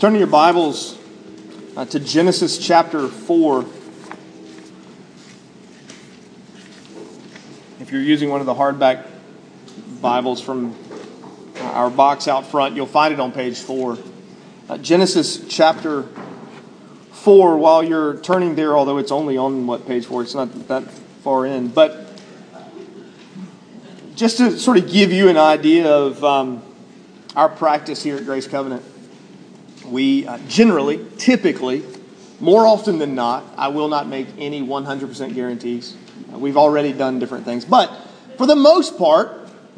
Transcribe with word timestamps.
Turn 0.00 0.14
to 0.14 0.18
your 0.18 0.28
Bibles 0.28 0.96
uh, 1.76 1.84
to 1.84 2.00
Genesis 2.00 2.56
chapter 2.56 3.06
4. 3.06 3.66
If 7.80 7.92
you're 7.92 8.00
using 8.00 8.30
one 8.30 8.40
of 8.40 8.46
the 8.46 8.54
hardback 8.54 9.06
Bibles 10.00 10.40
from 10.40 10.74
uh, 11.54 11.64
our 11.64 11.90
box 11.90 12.28
out 12.28 12.46
front, 12.46 12.76
you'll 12.76 12.86
find 12.86 13.12
it 13.12 13.20
on 13.20 13.30
page 13.30 13.58
4. 13.58 13.98
Uh, 14.70 14.78
Genesis 14.78 15.46
chapter 15.50 16.04
4, 17.12 17.58
while 17.58 17.82
you're 17.82 18.16
turning 18.20 18.54
there, 18.54 18.78
although 18.78 18.96
it's 18.96 19.12
only 19.12 19.36
on 19.36 19.66
what 19.66 19.86
page 19.86 20.06
4, 20.06 20.22
it's 20.22 20.34
not 20.34 20.68
that 20.68 20.90
far 21.22 21.44
in. 21.44 21.68
But 21.68 22.08
just 24.14 24.38
to 24.38 24.58
sort 24.58 24.78
of 24.78 24.90
give 24.90 25.12
you 25.12 25.28
an 25.28 25.36
idea 25.36 25.94
of 25.94 26.24
um, 26.24 26.62
our 27.36 27.50
practice 27.50 28.02
here 28.02 28.16
at 28.16 28.24
Grace 28.24 28.48
Covenant 28.48 28.82
we 29.90 30.26
uh, 30.26 30.38
generally, 30.48 31.04
typically, 31.18 31.82
more 32.40 32.66
often 32.66 32.98
than 32.98 33.14
not, 33.14 33.44
I 33.56 33.68
will 33.68 33.88
not 33.88 34.08
make 34.08 34.28
any 34.38 34.62
100% 34.62 35.34
guarantees. 35.34 35.96
Uh, 36.32 36.38
we've 36.38 36.56
already 36.56 36.92
done 36.92 37.18
different 37.18 37.44
things. 37.44 37.64
But 37.64 37.92
for 38.38 38.46
the 38.46 38.56
most 38.56 38.96
part, 38.96 39.36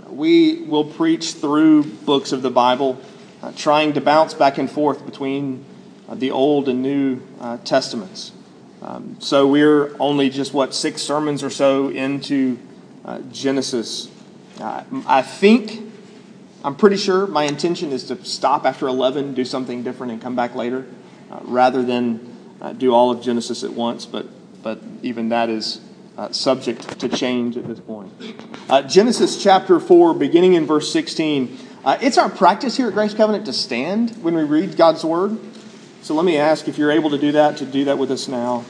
we 0.08 0.62
will 0.62 0.84
preach 0.84 1.32
through 1.32 1.84
books 1.84 2.32
of 2.32 2.42
the 2.42 2.50
Bible, 2.50 3.00
uh, 3.42 3.52
trying 3.56 3.94
to 3.94 4.00
bounce 4.00 4.34
back 4.34 4.58
and 4.58 4.70
forth 4.70 5.04
between 5.04 5.64
uh, 6.08 6.14
the 6.14 6.30
Old 6.30 6.68
and 6.68 6.82
New 6.82 7.20
uh, 7.40 7.56
Testaments. 7.58 8.32
Um, 8.82 9.16
so 9.20 9.46
we're 9.46 9.96
only 9.98 10.28
just, 10.28 10.52
what, 10.52 10.74
six 10.74 11.02
sermons 11.02 11.42
or 11.42 11.50
so 11.50 11.88
into 11.88 12.58
uh, 13.04 13.20
Genesis. 13.32 14.08
I 14.60 15.22
think 15.22 15.91
I'm 16.64 16.76
pretty 16.76 16.96
sure 16.96 17.26
my 17.26 17.44
intention 17.44 17.90
is 17.90 18.04
to 18.04 18.24
stop 18.24 18.64
after 18.64 18.86
11, 18.86 19.34
do 19.34 19.44
something 19.44 19.82
different, 19.82 20.12
and 20.12 20.22
come 20.22 20.36
back 20.36 20.54
later, 20.54 20.86
uh, 21.30 21.40
rather 21.42 21.82
than 21.82 22.36
uh, 22.60 22.72
do 22.72 22.94
all 22.94 23.10
of 23.10 23.20
Genesis 23.20 23.64
at 23.64 23.72
once. 23.72 24.06
But, 24.06 24.26
but 24.62 24.80
even 25.02 25.30
that 25.30 25.50
is 25.50 25.80
uh, 26.16 26.30
subject 26.30 27.00
to 27.00 27.08
change 27.08 27.56
at 27.56 27.66
this 27.66 27.80
point. 27.80 28.12
Uh, 28.68 28.82
Genesis 28.82 29.42
chapter 29.42 29.80
4, 29.80 30.14
beginning 30.14 30.54
in 30.54 30.64
verse 30.66 30.92
16. 30.92 31.58
Uh, 31.84 31.98
it's 32.00 32.16
our 32.16 32.30
practice 32.30 32.76
here 32.76 32.88
at 32.88 32.94
Grace 32.94 33.14
Covenant 33.14 33.46
to 33.46 33.52
stand 33.52 34.22
when 34.22 34.34
we 34.34 34.44
read 34.44 34.76
God's 34.76 35.04
Word. 35.04 35.36
So 36.02 36.14
let 36.14 36.24
me 36.24 36.36
ask 36.36 36.68
if 36.68 36.78
you're 36.78 36.92
able 36.92 37.10
to 37.10 37.18
do 37.18 37.32
that, 37.32 37.56
to 37.56 37.66
do 37.66 37.84
that 37.86 37.98
with 37.98 38.12
us 38.12 38.28
now. 38.28 38.64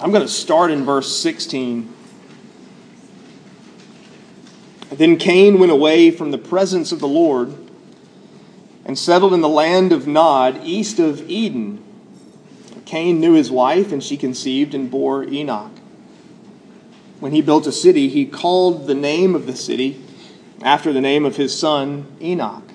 I'm 0.00 0.10
going 0.10 0.22
to 0.22 0.28
start 0.28 0.72
in 0.72 0.84
verse 0.84 1.16
16. 1.16 1.93
Then 4.96 5.16
Cain 5.16 5.58
went 5.58 5.72
away 5.72 6.12
from 6.12 6.30
the 6.30 6.38
presence 6.38 6.92
of 6.92 7.00
the 7.00 7.08
Lord 7.08 7.52
and 8.84 8.98
settled 8.98 9.34
in 9.34 9.40
the 9.40 9.48
land 9.48 9.92
of 9.92 10.06
Nod, 10.06 10.60
east 10.62 11.00
of 11.00 11.28
Eden. 11.28 11.82
Cain 12.84 13.18
knew 13.18 13.32
his 13.32 13.50
wife, 13.50 13.90
and 13.90 14.04
she 14.04 14.16
conceived 14.16 14.74
and 14.74 14.90
bore 14.90 15.24
Enoch. 15.24 15.72
When 17.18 17.32
he 17.32 17.40
built 17.40 17.66
a 17.66 17.72
city, 17.72 18.08
he 18.08 18.26
called 18.26 18.86
the 18.86 18.94
name 18.94 19.34
of 19.34 19.46
the 19.46 19.56
city 19.56 20.00
after 20.62 20.92
the 20.92 21.00
name 21.00 21.24
of 21.24 21.36
his 21.36 21.58
son, 21.58 22.06
Enoch. 22.20 22.70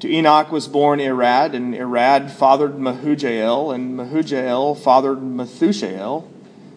To 0.00 0.12
Enoch 0.12 0.52
was 0.52 0.68
born 0.68 1.00
Irad, 1.00 1.54
and 1.54 1.74
Irad 1.74 2.30
fathered 2.30 2.74
Mahujael, 2.74 3.74
and 3.74 3.98
Mahujael 3.98 4.78
fathered 4.78 5.18
Methushael, 5.18 6.28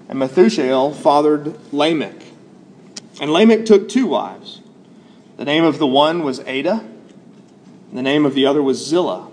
and 0.08 0.20
Methushael 0.20 0.96
fathered 0.96 1.56
Lamech. 1.74 2.35
And 3.20 3.32
Lamech 3.32 3.66
took 3.66 3.88
two 3.88 4.08
wives. 4.08 4.62
The 5.38 5.46
name 5.46 5.64
of 5.64 5.78
the 5.78 5.88
one 5.88 6.24
was 6.24 6.40
Adah, 6.42 6.80
and 7.90 7.98
the 7.98 8.02
name 8.02 8.26
of 8.26 8.34
the 8.34 8.46
other 8.46 8.62
was 8.62 8.86
Zillah. 8.86 9.30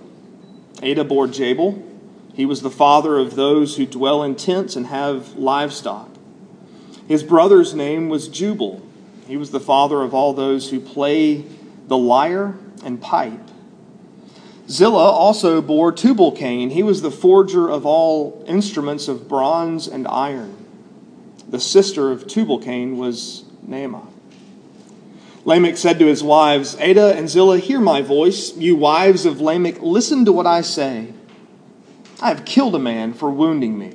Adah 0.82 1.04
bore 1.04 1.26
Jabal. 1.26 1.82
He 2.34 2.46
was 2.46 2.62
the 2.62 2.70
father 2.70 3.18
of 3.18 3.34
those 3.34 3.76
who 3.76 3.86
dwell 3.86 4.22
in 4.22 4.36
tents 4.36 4.76
and 4.76 4.86
have 4.86 5.36
livestock. 5.36 6.08
His 7.06 7.22
brother's 7.22 7.74
name 7.74 8.08
was 8.08 8.28
Jubal. 8.28 8.82
He 9.26 9.36
was 9.36 9.50
the 9.50 9.60
father 9.60 10.02
of 10.02 10.14
all 10.14 10.32
those 10.32 10.70
who 10.70 10.80
play 10.80 11.44
the 11.88 11.98
lyre 11.98 12.58
and 12.84 13.00
pipe. 13.00 13.50
Zillah 14.68 15.10
also 15.10 15.60
bore 15.60 15.92
Tubal 15.92 16.32
Cain. 16.32 16.70
He 16.70 16.82
was 16.82 17.02
the 17.02 17.10
forger 17.10 17.68
of 17.68 17.84
all 17.84 18.44
instruments 18.46 19.08
of 19.08 19.28
bronze 19.28 19.86
and 19.86 20.06
iron. 20.08 20.56
The 21.48 21.60
sister 21.60 22.10
of 22.10 22.26
Tubal 22.26 22.58
Cain 22.58 22.96
was 22.96 23.44
Naamah. 23.66 24.06
Lamech 25.44 25.76
said 25.76 25.98
to 25.98 26.06
his 26.06 26.22
wives, 26.22 26.76
Adah 26.76 27.16
and 27.16 27.28
Zillah, 27.28 27.58
hear 27.58 27.80
my 27.80 28.00
voice. 28.00 28.56
You 28.56 28.76
wives 28.76 29.26
of 29.26 29.40
Lamech, 29.40 29.80
listen 29.82 30.24
to 30.24 30.32
what 30.32 30.46
I 30.46 30.60
say. 30.60 31.12
I 32.20 32.28
have 32.28 32.44
killed 32.44 32.76
a 32.76 32.78
man 32.78 33.12
for 33.12 33.30
wounding 33.30 33.76
me, 33.76 33.94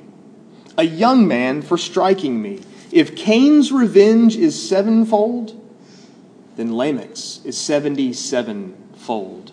a 0.76 0.82
young 0.82 1.26
man 1.26 1.62
for 1.62 1.78
striking 1.78 2.42
me. 2.42 2.60
If 2.92 3.16
Cain's 3.16 3.72
revenge 3.72 4.36
is 4.36 4.68
sevenfold, 4.68 5.54
then 6.56 6.72
Lamech's 6.72 7.40
is 7.44 7.56
seventy 7.56 8.12
sevenfold. 8.12 9.52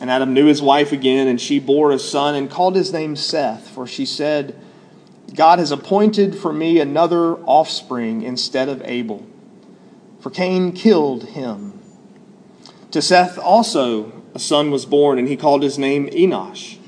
And 0.00 0.10
Adam 0.10 0.32
knew 0.32 0.46
his 0.46 0.62
wife 0.62 0.92
again, 0.92 1.26
and 1.26 1.40
she 1.40 1.58
bore 1.58 1.90
a 1.90 1.98
son 1.98 2.36
and 2.36 2.48
called 2.48 2.76
his 2.76 2.92
name 2.92 3.16
Seth, 3.16 3.68
for 3.68 3.84
she 3.84 4.06
said, 4.06 4.54
God 5.34 5.58
has 5.58 5.70
appointed 5.70 6.34
for 6.36 6.52
me 6.52 6.80
another 6.80 7.34
offspring 7.44 8.22
instead 8.22 8.68
of 8.68 8.82
Abel, 8.84 9.26
for 10.20 10.30
Cain 10.30 10.72
killed 10.72 11.24
him. 11.24 11.78
To 12.92 13.02
Seth 13.02 13.38
also 13.38 14.12
a 14.34 14.38
son 14.38 14.70
was 14.70 14.86
born, 14.86 15.18
and 15.18 15.28
he 15.28 15.36
called 15.36 15.62
his 15.62 15.78
name 15.78 16.08
Enosh. 16.08 16.78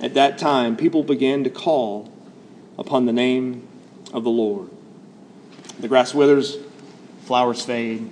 At 0.00 0.14
that 0.14 0.36
time, 0.36 0.76
people 0.76 1.04
began 1.04 1.44
to 1.44 1.50
call 1.50 2.12
upon 2.76 3.06
the 3.06 3.12
name 3.12 3.66
of 4.12 4.24
the 4.24 4.30
Lord. 4.30 4.68
The 5.78 5.88
grass 5.88 6.12
withers, 6.12 6.56
flowers 7.22 7.64
fade, 7.64 8.10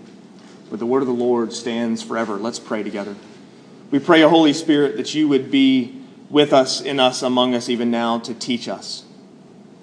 but 0.71 0.79
the 0.79 0.87
word 0.87 1.03
of 1.03 1.09
the 1.09 1.15
Lord 1.15 1.53
stands 1.53 2.03
forever. 2.03 2.37
Let's 2.37 2.61
pray 2.61 2.83
together. 2.83 3.17
We 3.91 3.99
pray, 3.99 4.23
Holy 4.23 4.53
Spirit, 4.53 4.97
that 4.97 5.15
you 5.15 5.29
would 5.29 5.51
be 5.51 6.01
with 6.31 6.53
us, 6.53 6.81
in 6.81 6.99
us, 6.99 7.23
among 7.23 7.55
us, 7.55 7.69
even 7.69 7.91
now, 7.91 8.21
to 8.21 8.33
teach 8.33 8.69
us 8.69 9.05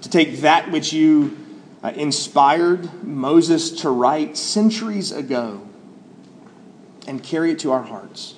to 0.01 0.09
take 0.09 0.37
that 0.37 0.71
which 0.71 0.93
you 0.93 1.37
uh, 1.83 1.91
inspired 1.95 3.03
Moses 3.03 3.71
to 3.81 3.89
write 3.89 4.37
centuries 4.37 5.11
ago 5.11 5.67
and 7.07 7.23
carry 7.23 7.51
it 7.51 7.59
to 7.59 7.71
our 7.71 7.83
hearts, 7.83 8.35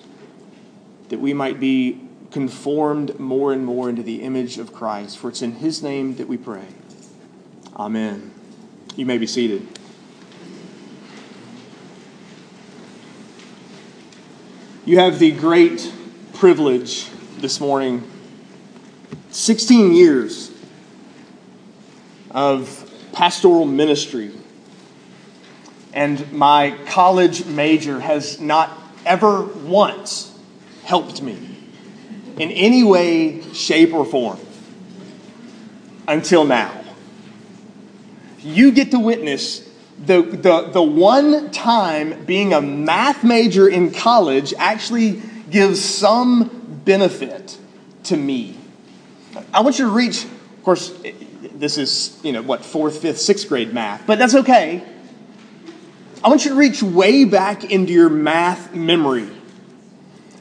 that 1.10 1.20
we 1.20 1.34
might 1.34 1.60
be 1.60 2.08
conformed 2.32 3.20
more 3.20 3.52
and 3.52 3.66
more 3.66 3.90
into 3.90 4.04
the 4.04 4.22
image 4.22 4.58
of 4.58 4.72
Christ. 4.72 5.18
For 5.18 5.30
it's 5.30 5.42
in 5.42 5.54
his 5.54 5.84
name 5.84 6.16
that 6.16 6.28
we 6.28 6.38
pray. 6.38 6.68
Amen. 7.76 8.32
You 8.96 9.06
may 9.06 9.18
be 9.18 9.28
seated. 9.28 9.68
You 14.86 15.00
have 15.00 15.20
the 15.20 15.32
great 15.32 15.94
privilege 16.34 17.10
this 17.38 17.60
morning, 17.60 18.10
16 19.30 19.94
years 19.94 20.52
of 22.34 22.90
pastoral 23.14 23.66
ministry. 23.66 24.32
And 25.94 26.32
my 26.32 26.78
college 26.88 27.46
major 27.46 28.00
has 28.00 28.40
not 28.40 28.72
ever 29.06 29.44
once 29.44 30.38
helped 30.84 31.22
me 31.22 31.58
in 32.38 32.52
any 32.52 32.84
way, 32.84 33.42
shape, 33.54 33.94
or 33.94 34.06
form 34.06 34.40
until 36.08 36.46
now. 36.46 36.84
You 38.40 38.72
get 38.72 38.92
to 38.92 39.00
witness 39.00 39.68
the, 40.06 40.22
the, 40.22 40.70
the 40.72 40.82
one 40.82 41.52
time 41.52 42.26
being 42.26 42.54
a 42.54 42.62
math 42.62 43.24
major 43.24 43.68
in 43.68 43.92
college 43.92 44.54
actually 44.58 45.22
gives 45.50 45.84
some 45.84 46.82
benefit 46.86 47.58
to 48.06 48.18
me. 48.18 48.58
I 49.54 49.62
want 49.62 49.78
you 49.78 49.86
to 49.86 49.92
reach, 49.92 50.24
of 50.24 50.64
course, 50.64 50.92
this 51.62 51.78
is, 51.78 52.20
you 52.24 52.32
know, 52.32 52.42
what, 52.42 52.66
fourth, 52.66 53.04
fifth, 53.04 53.20
sixth 53.20 53.48
grade 53.48 53.72
math, 53.72 54.08
but 54.08 54.18
that's 54.18 54.34
okay. 54.34 54.84
I 56.24 56.28
want 56.28 56.44
you 56.44 56.52
to 56.52 56.58
reach 56.58 56.82
way 56.82 57.24
back 57.24 57.64
into 57.64 57.94
your 57.94 58.10
math 58.10 58.74
memory. 58.74 59.30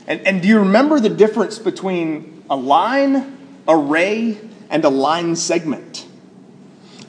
And, 0.06 0.26
and 0.26 0.40
do 0.40 0.48
you 0.48 0.60
remember 0.60 0.98
the 0.98 1.10
difference 1.10 1.58
between 1.58 2.42
a 2.48 2.56
line, 2.56 3.36
a 3.68 3.76
ray, 3.76 4.38
and 4.70 4.82
a 4.82 4.88
line 4.88 5.36
segment? 5.36 6.06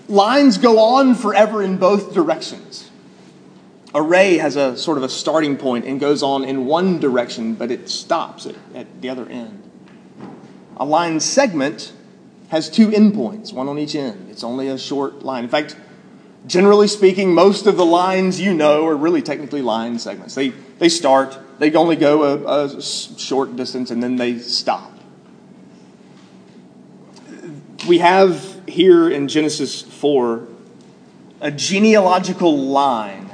Lines 0.10 0.58
go 0.58 0.80
on 0.80 1.16
forever 1.16 1.64
in 1.64 1.78
both 1.78 2.14
directions. 2.14 2.90
A 3.96 4.02
ray 4.02 4.38
has 4.40 4.58
a 4.58 4.76
sort 4.76 4.98
of 4.98 5.06
a 5.06 5.10
starting 5.10 5.56
point 5.56 5.86
and 5.86 6.02
goes 6.02 6.22
on 6.22 6.44
in 6.44 6.66
one 6.66 7.00
direction, 7.00 7.56
but 7.56 7.72
it 7.72 7.90
stops 7.90 8.46
at, 8.46 8.56
at 8.76 9.02
the 9.02 9.08
other 9.08 9.28
end. 9.30 9.64
A 10.76 10.86
line 10.86 11.22
segment 11.22 11.94
has 12.52 12.70
two 12.70 12.90
endpoints, 12.90 13.54
one 13.54 13.70
on 13.70 13.80
each 13.80 13.96
end. 13.96 14.30
It's 14.30 14.44
only 14.44 14.68
a 14.68 14.78
short 14.78 15.24
line. 15.24 15.46
In 15.46 15.50
fact, 15.50 15.78
generally 16.46 16.90
speaking, 16.90 17.34
most 17.34 17.66
of 17.66 17.78
the 17.78 17.86
lines 17.86 18.42
you 18.42 18.54
know 18.54 18.86
are 18.86 18.96
really 18.96 19.22
technically 19.22 19.62
line 19.62 19.98
segments. 19.98 20.36
They, 20.36 20.50
they 20.78 20.90
start 20.90 21.40
They 21.60 21.72
only 21.74 21.96
go 21.96 22.24
a, 22.24 22.66
a 22.66 22.82
short 22.82 23.56
distance 23.56 23.90
and 23.90 24.04
then 24.04 24.18
they 24.18 24.40
stop. 24.40 24.92
We 27.88 28.00
have 28.00 28.68
here 28.68 29.10
in 29.10 29.30
Genesis 29.30 29.82
4 29.82 30.48
a 31.40 31.52
genealogical 31.52 32.58
line 32.58 33.32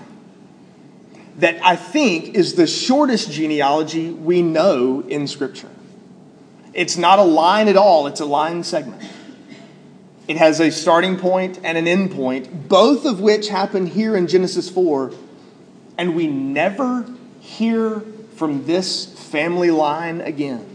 that 1.38 1.60
I 1.66 1.76
think 1.76 2.36
is 2.36 2.54
the 2.54 2.68
shortest 2.68 3.32
genealogy 3.32 4.12
we 4.12 4.44
know 4.44 5.02
in 5.08 5.28
Scripture. 5.28 5.72
It's 6.78 6.96
not 6.96 7.18
a 7.18 7.24
line 7.24 7.68
at 7.68 7.76
all, 7.76 8.06
it's 8.06 8.20
a 8.20 8.26
line 8.26 8.64
segment. 8.64 9.02
It 10.28 10.38
has 10.38 10.60
a 10.60 10.72
starting 10.72 11.18
point 11.18 11.60
and 11.64 11.76
an 11.76 11.88
end 11.88 12.12
point, 12.12 12.70
both 12.70 13.04
of 13.04 13.20
which 13.20 13.50
happen 13.50 13.88
here 13.88 14.16
in 14.16 14.28
Genesis 14.28 14.70
4, 14.70 15.12
and 15.98 16.16
we 16.16 16.28
never 16.28 17.06
hear 17.40 18.02
from 18.36 18.68
this 18.68 19.06
family 19.06 19.72
line 19.72 20.22
again. 20.22 20.66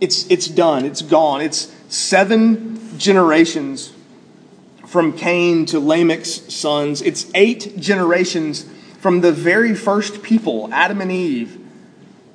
It's, 0.00 0.28
it's 0.28 0.48
done, 0.48 0.84
it's 0.84 1.02
gone. 1.02 1.40
It's 1.40 1.72
seven 1.88 2.98
generations 2.98 3.92
from 4.84 5.16
Cain 5.16 5.64
to 5.66 5.78
Lamech's 5.78 6.52
sons. 6.52 7.02
It's 7.02 7.30
eight 7.36 7.76
generations 7.76 8.66
from 8.98 9.20
the 9.20 9.30
very 9.30 9.76
first 9.76 10.24
people, 10.24 10.68
Adam 10.72 11.00
and 11.00 11.12
Eve, 11.12 11.67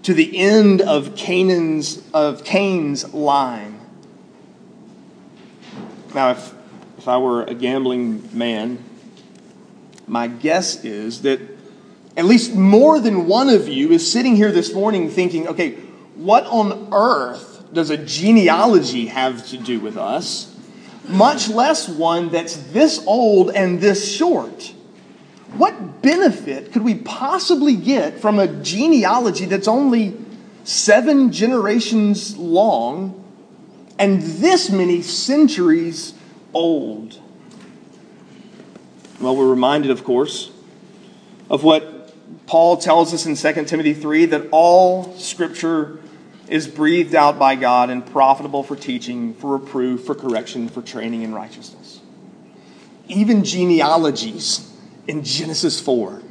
to 0.04 0.14
the 0.14 0.38
end 0.38 0.82
of 0.82 1.16
Canaan's 1.16 2.02
of 2.14 2.44
Cain's 2.44 3.14
line. 3.14 3.80
Now, 6.14 6.32
if 6.32 6.54
if 6.98 7.08
I 7.08 7.18
were 7.18 7.44
a 7.44 7.54
gambling 7.54 8.30
man, 8.38 8.84
my 10.08 10.28
guess 10.28 10.84
is 10.86 11.24
that 11.24 11.42
at 12.16 12.26
least 12.26 12.54
more 12.54 13.00
than 13.00 13.28
one 13.28 13.50
of 13.50 13.68
you 13.68 13.92
is 13.92 14.10
sitting 14.10 14.36
here 14.36 14.52
this 14.52 14.74
morning 14.74 15.10
thinking, 15.10 15.48
okay, 15.48 15.72
what 16.16 16.46
on 16.46 16.90
earth 16.94 17.66
does 17.74 17.90
a 17.90 17.98
genealogy 17.98 19.08
have 19.08 19.46
to 19.48 19.58
do 19.58 19.80
with 19.80 19.98
us? 19.98 20.54
much 21.08 21.50
less 21.50 21.90
one 21.90 22.30
that's 22.30 22.56
this 22.72 23.04
old 23.06 23.52
and 23.52 23.82
this 23.82 24.16
short. 24.16 24.74
What 25.58 26.02
benefit 26.02 26.72
could 26.72 26.84
we 26.84 26.96
possibly 26.96 27.76
get 27.76 28.20
from 28.20 28.40
a 28.40 28.48
genealogy 28.48 29.46
that's 29.46 29.68
only 29.68 30.18
seven 30.64 31.32
generations 31.32 32.36
long 32.38 33.24
and 34.00 34.22
this 34.22 34.72
many 34.72 35.04
centuries 35.04 36.16
old? 36.56 37.20
Well, 39.20 39.36
we're 39.36 39.48
reminded, 39.48 39.92
of 39.92 40.04
course, 40.04 40.52
of 41.52 41.64
what 41.64 42.14
Paul 42.48 42.78
tells 42.78 43.14
us 43.14 43.28
in 43.28 43.36
2 43.36 43.66
Timothy 43.66 43.94
3 43.94 44.26
that 44.26 44.48
all 44.52 45.16
scripture 45.18 46.00
is 46.48 46.68
breathed 46.68 47.14
out 47.14 47.38
by 47.38 47.56
God 47.56 47.92
and 47.92 48.04
profitable 48.04 48.64
for 48.64 48.76
teaching, 48.76 49.36
for 49.36 49.58
reproof, 49.58 50.04
for 50.04 50.16
correction, 50.16 50.68
for 50.68 50.82
training 50.82 51.22
in 51.22 51.34
righteousness. 51.34 52.02
Even 53.08 53.44
genealogies 53.44 54.73
in 55.08 55.24
Genesis 55.24 55.80
4. 55.80 56.22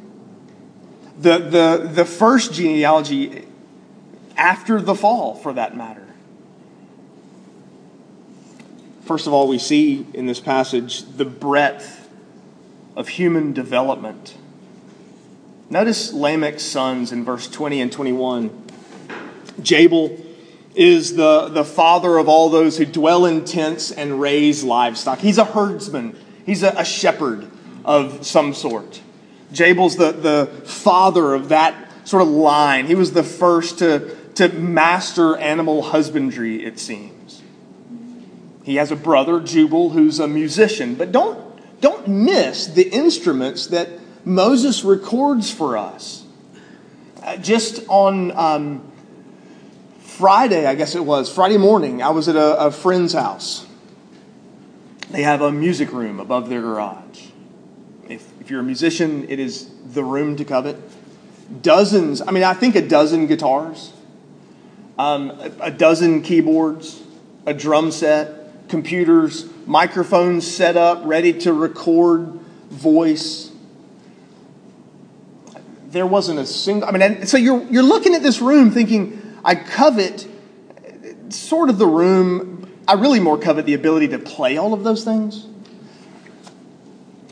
The, 1.19 1.38
the, 1.38 1.90
the 1.92 2.04
first 2.04 2.52
genealogy 2.52 3.46
after 4.36 4.80
the 4.80 4.94
fall, 4.94 5.34
for 5.34 5.52
that 5.52 5.76
matter. 5.76 6.08
First 9.04 9.26
of 9.26 9.32
all, 9.32 9.46
we 9.46 9.58
see 9.58 10.06
in 10.14 10.26
this 10.26 10.40
passage 10.40 11.04
the 11.16 11.24
breadth 11.24 12.08
of 12.96 13.08
human 13.08 13.52
development. 13.52 14.36
Notice 15.70 16.12
Lamech's 16.12 16.62
sons 16.62 17.12
in 17.12 17.24
verse 17.24 17.48
20 17.48 17.80
and 17.80 17.92
21. 17.92 18.66
Jabal 19.60 20.19
is 20.74 21.16
the, 21.16 21.48
the 21.48 21.64
father 21.64 22.16
of 22.16 22.28
all 22.28 22.48
those 22.48 22.78
who 22.78 22.86
dwell 22.86 23.26
in 23.26 23.44
tents 23.44 23.90
and 23.90 24.20
raise 24.20 24.64
livestock. 24.64 25.19
He's 25.19 25.38
a 25.38 25.44
herdsman, 25.44 26.16
he's 26.46 26.62
a, 26.62 26.70
a 26.76 26.84
shepherd 26.84 27.50
of 27.84 28.26
some 28.26 28.55
sort. 28.55 29.00
Jabal's 29.52 29.96
the, 29.96 30.12
the 30.12 30.46
father 30.64 31.34
of 31.34 31.50
that 31.50 31.75
sort 32.08 32.23
of 32.23 32.29
line. 32.29 32.87
He 32.87 32.94
was 32.94 33.12
the 33.12 33.23
first 33.23 33.79
to, 33.79 34.17
to 34.34 34.49
master 34.49 35.37
animal 35.37 35.82
husbandry, 35.82 36.64
it 36.64 36.79
seems. 36.79 37.43
He 38.64 38.76
has 38.76 38.90
a 38.90 38.96
brother, 38.96 39.40
Jubal, 39.40 39.90
who's 39.90 40.20
a 40.20 40.29
musician. 40.29 40.94
But 40.94 41.12
don't, 41.12 41.81
don't 41.81 42.06
miss 42.08 42.67
the 42.67 42.88
instruments 42.88 43.67
that 43.69 43.88
Moses 44.25 44.84
records 44.84 45.50
for 45.50 45.76
us. 45.76 46.25
Uh, 47.23 47.37
just 47.37 47.84
on 47.88 48.37
um, 48.37 48.93
Friday, 50.00 50.67
I 50.67 50.75
guess 50.75 50.94
it 50.94 51.05
was, 51.05 51.32
Friday 51.32 51.56
morning, 51.56 52.02
I 52.02 52.11
was 52.11 52.29
at 52.29 52.37
a, 52.37 52.67
a 52.67 52.70
friend's 52.70 53.12
house. 53.12 53.67
They 55.11 55.23
have 55.23 55.40
a 55.40 55.52
music 55.52 55.93
room 55.93 56.20
above 56.20 56.49
their 56.49 56.61
garage. 56.61 57.31
If, 58.42 58.50
you're 58.50 58.58
a 58.58 58.64
musician, 58.64 59.30
it 59.30 59.38
is 59.38 59.70
the 59.94 60.02
room 60.02 60.34
to 60.34 60.44
covet. 60.44 60.76
Dozens, 61.62 62.20
I 62.20 62.32
mean, 62.32 62.42
I 62.42 62.54
think 62.54 62.74
a 62.74 62.84
dozen 62.86 63.28
guitars, 63.28 63.92
um, 64.98 65.30
a, 65.30 65.52
a 65.60 65.70
dozen 65.70 66.22
keyboards, 66.22 67.00
a 67.46 67.54
drum 67.54 67.92
set, 67.92 68.68
computers, 68.68 69.48
microphones 69.64 70.44
set 70.44 70.76
up, 70.76 71.02
ready 71.04 71.32
to 71.34 71.52
record 71.52 72.40
voice. 72.70 73.52
There 75.90 76.06
wasn't 76.06 76.40
a 76.40 76.46
single, 76.46 76.88
I 76.88 76.90
mean, 76.90 77.26
so 77.26 77.36
you're, 77.36 77.62
you're 77.70 77.84
looking 77.84 78.16
at 78.16 78.24
this 78.24 78.40
room 78.40 78.72
thinking, 78.72 79.38
I 79.44 79.54
covet 79.54 80.26
sort 81.28 81.70
of 81.70 81.78
the 81.78 81.86
room. 81.86 82.68
I 82.88 82.94
really 82.94 83.20
more 83.20 83.38
covet 83.38 83.66
the 83.66 83.74
ability 83.74 84.08
to 84.08 84.18
play 84.18 84.56
all 84.56 84.74
of 84.74 84.82
those 84.82 85.04
things. 85.04 85.46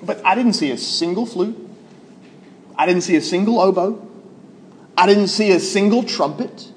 But 0.02 0.25
I 0.25 0.35
didn't 0.35 0.55
see 0.55 0.70
a 0.70 0.79
single 0.79 1.26
flute. 1.26 1.56
I 2.76 2.87
didn't 2.87 3.02
see 3.02 3.17
a 3.17 3.20
single 3.20 3.61
oboe. 3.61 4.06
I 4.97 5.06
didn't 5.06 5.29
see 5.29 5.50
a 5.52 5.61
single 5.61 6.02
trumpet. 6.02 6.70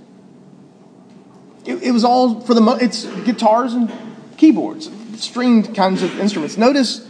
It, 1.65 1.81
it 1.83 1.91
was 1.91 2.03
all 2.03 2.41
for 2.41 2.53
the 2.53 2.61
mo- 2.61 2.75
it's 2.75 3.05
guitars 3.23 3.73
and 3.73 3.91
keyboards, 4.37 4.89
stringed 5.17 5.75
kinds 5.75 6.03
of 6.03 6.19
instruments. 6.19 6.57
Notice 6.57 7.07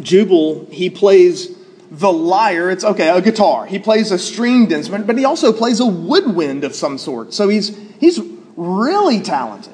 Jubal, 0.00 0.66
he 0.70 0.90
plays 0.90 1.56
the 1.90 2.12
lyre, 2.12 2.70
it's 2.70 2.84
okay, 2.84 3.08
a 3.08 3.20
guitar. 3.20 3.66
He 3.66 3.78
plays 3.78 4.10
a 4.12 4.18
stringed 4.18 4.72
instrument, 4.72 5.06
but 5.06 5.16
he 5.16 5.24
also 5.24 5.52
plays 5.52 5.80
a 5.80 5.86
woodwind 5.86 6.64
of 6.64 6.74
some 6.74 6.98
sort. 6.98 7.32
So 7.32 7.48
he's, 7.48 7.76
he's 7.98 8.20
really 8.56 9.20
talented. 9.20 9.72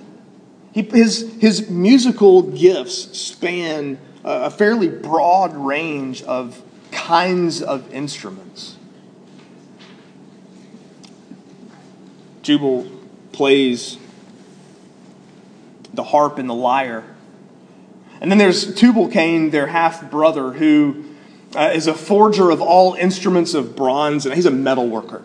He, 0.72 0.82
his, 0.82 1.34
his 1.40 1.68
musical 1.68 2.42
gifts 2.42 3.18
span 3.18 3.98
a 4.24 4.50
fairly 4.50 4.88
broad 4.88 5.54
range 5.54 6.22
of 6.22 6.62
kinds 6.90 7.60
of 7.60 7.92
instruments. 7.92 8.76
Jubal 12.42 12.86
plays 13.32 13.98
the 15.92 16.04
harp 16.04 16.38
and 16.38 16.48
the 16.48 16.54
lyre. 16.54 17.04
And 18.20 18.30
then 18.30 18.38
there's 18.38 18.74
Tubal 18.74 19.08
Cain, 19.08 19.50
their 19.50 19.66
half 19.66 20.10
brother, 20.10 20.52
who 20.52 21.04
uh, 21.54 21.72
is 21.74 21.86
a 21.86 21.94
forger 21.94 22.50
of 22.50 22.60
all 22.60 22.94
instruments 22.94 23.54
of 23.54 23.76
bronze, 23.76 24.26
and 24.26 24.34
he's 24.34 24.46
a 24.46 24.50
metal 24.50 24.88
worker. 24.88 25.22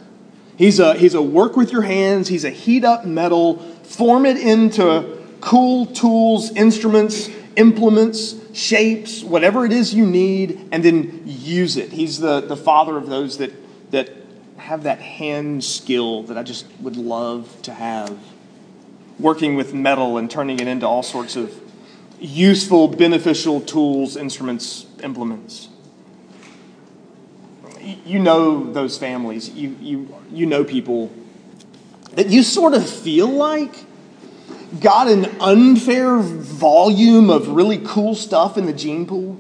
He's 0.58 0.80
a, 0.80 0.94
he's 0.96 1.14
a 1.14 1.22
work 1.22 1.56
with 1.56 1.72
your 1.72 1.84
hands, 1.84 2.28
he's 2.28 2.44
a 2.44 2.50
heat 2.50 2.84
up 2.84 3.06
metal, 3.06 3.58
form 3.84 4.26
it 4.26 4.38
into 4.38 5.18
cool 5.40 5.86
tools, 5.86 6.52
instruments, 6.52 7.30
implements, 7.56 8.36
shapes, 8.54 9.24
whatever 9.24 9.66
it 9.66 9.72
is 9.72 9.94
you 9.94 10.06
need, 10.06 10.70
and 10.72 10.84
then 10.84 11.24
use 11.26 11.78
it. 11.78 11.92
He's 11.92 12.20
the, 12.20 12.42
the 12.42 12.58
father 12.58 12.98
of 12.98 13.08
those 13.08 13.38
that, 13.38 13.52
that 13.92 14.10
have 14.58 14.84
that 14.84 15.00
hand 15.00 15.64
skill 15.64 16.24
that 16.24 16.38
I 16.38 16.44
just 16.44 16.66
would 16.82 16.98
love 16.98 17.62
to 17.64 17.74
have. 17.74 18.18
Working 19.20 19.56
with 19.56 19.74
metal 19.74 20.18
and 20.18 20.32
turning 20.32 20.60
it 20.60 20.68
into 20.68 20.88
all 20.88 21.04
sorts 21.04 21.36
of 21.36 21.54
useful, 22.20 22.88
beneficial 22.88 23.62
tools, 23.62 24.16
instruments, 24.16 24.86
implements 25.04 25.70
you 28.06 28.20
know 28.20 28.72
those 28.72 28.98
families. 28.98 29.50
You, 29.50 29.76
you, 29.80 30.16
you 30.32 30.46
know 30.46 30.64
people 30.64 31.12
that 32.14 32.28
you 32.28 32.44
sort 32.44 32.74
of 32.74 32.88
feel 32.88 33.28
like 33.28 33.86
got 34.80 35.08
an 35.08 35.26
unfair 35.40 36.20
volume 36.20 37.30
of 37.30 37.48
really 37.50 37.80
cool 37.80 38.16
stuff 38.16 38.58
in 38.58 38.66
the 38.66 38.74
gene 38.74 39.06
pool. 39.06 39.40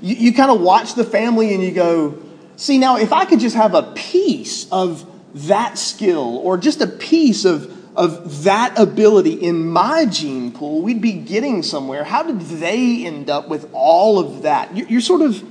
You, 0.00 0.16
you 0.16 0.32
kind 0.32 0.50
of 0.50 0.60
watch 0.60 0.94
the 0.94 1.04
family 1.04 1.54
and 1.54 1.62
you 1.62 1.72
go, 1.72 2.22
see, 2.56 2.78
now 2.78 2.96
if 2.96 3.12
I 3.12 3.24
could 3.24 3.40
just 3.40 3.56
have 3.56 3.74
a 3.74 3.92
piece 3.94 4.70
of 4.72 5.04
that 5.46 5.76
skill 5.78 6.38
or 6.38 6.56
just 6.56 6.80
a 6.80 6.86
piece 6.86 7.44
of, 7.44 7.70
of 7.96 8.44
that 8.44 8.78
ability 8.78 9.34
in 9.34 9.68
my 9.68 10.06
gene 10.06 10.52
pool, 10.52 10.80
we'd 10.82 11.02
be 11.02 11.12
getting 11.12 11.62
somewhere. 11.62 12.04
How 12.04 12.22
did 12.22 12.40
they 12.40 13.04
end 13.04 13.28
up 13.28 13.48
with 13.48 13.68
all 13.72 14.18
of 14.18 14.42
that? 14.42 14.74
You're, 14.76 14.88
you're 14.88 15.00
sort 15.00 15.22
of 15.22 15.44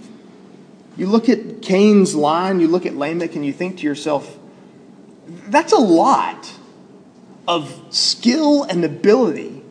You 0.97 1.07
look 1.07 1.27
at 1.27 1.61
Cain's 1.61 2.15
line, 2.15 2.61
you 2.61 2.69
look 2.69 2.85
at 2.85 2.95
Lamech, 2.95 3.35
and 3.35 3.45
you 3.45 3.51
think 3.51 3.79
to 3.79 3.83
yourself, 3.83 4.37
that's 5.27 5.73
a 5.73 5.77
lot 5.77 6.51
of 7.47 7.81
skill 7.89 8.63
and 8.63 8.83
ability 8.83 9.63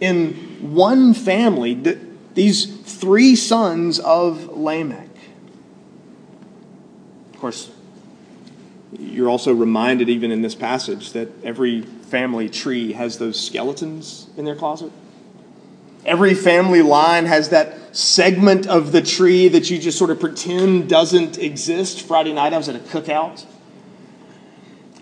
in 0.00 0.34
one 0.74 1.14
family, 1.14 1.74
these 2.34 2.66
three 2.66 3.36
sons 3.36 3.98
of 4.00 4.56
Lamech. 4.56 5.08
Of 7.34 7.40
course, 7.40 7.70
you're 8.98 9.28
also 9.28 9.52
reminded, 9.52 10.08
even 10.08 10.30
in 10.30 10.42
this 10.42 10.54
passage, 10.54 11.12
that 11.12 11.28
every 11.44 11.82
family 11.82 12.48
tree 12.48 12.92
has 12.92 13.18
those 13.18 13.38
skeletons 13.38 14.28
in 14.36 14.44
their 14.44 14.56
closet. 14.56 14.92
Every 16.04 16.34
family 16.34 16.82
line 16.82 17.26
has 17.26 17.50
that 17.50 17.96
segment 17.96 18.66
of 18.66 18.92
the 18.92 19.02
tree 19.02 19.48
that 19.48 19.70
you 19.70 19.78
just 19.78 19.98
sort 19.98 20.10
of 20.10 20.18
pretend 20.18 20.88
doesn't 20.88 21.38
exist. 21.38 22.02
Friday 22.02 22.32
night, 22.32 22.52
I 22.52 22.56
was 22.56 22.68
at 22.68 22.76
a 22.76 22.80
cookout. 22.80 23.44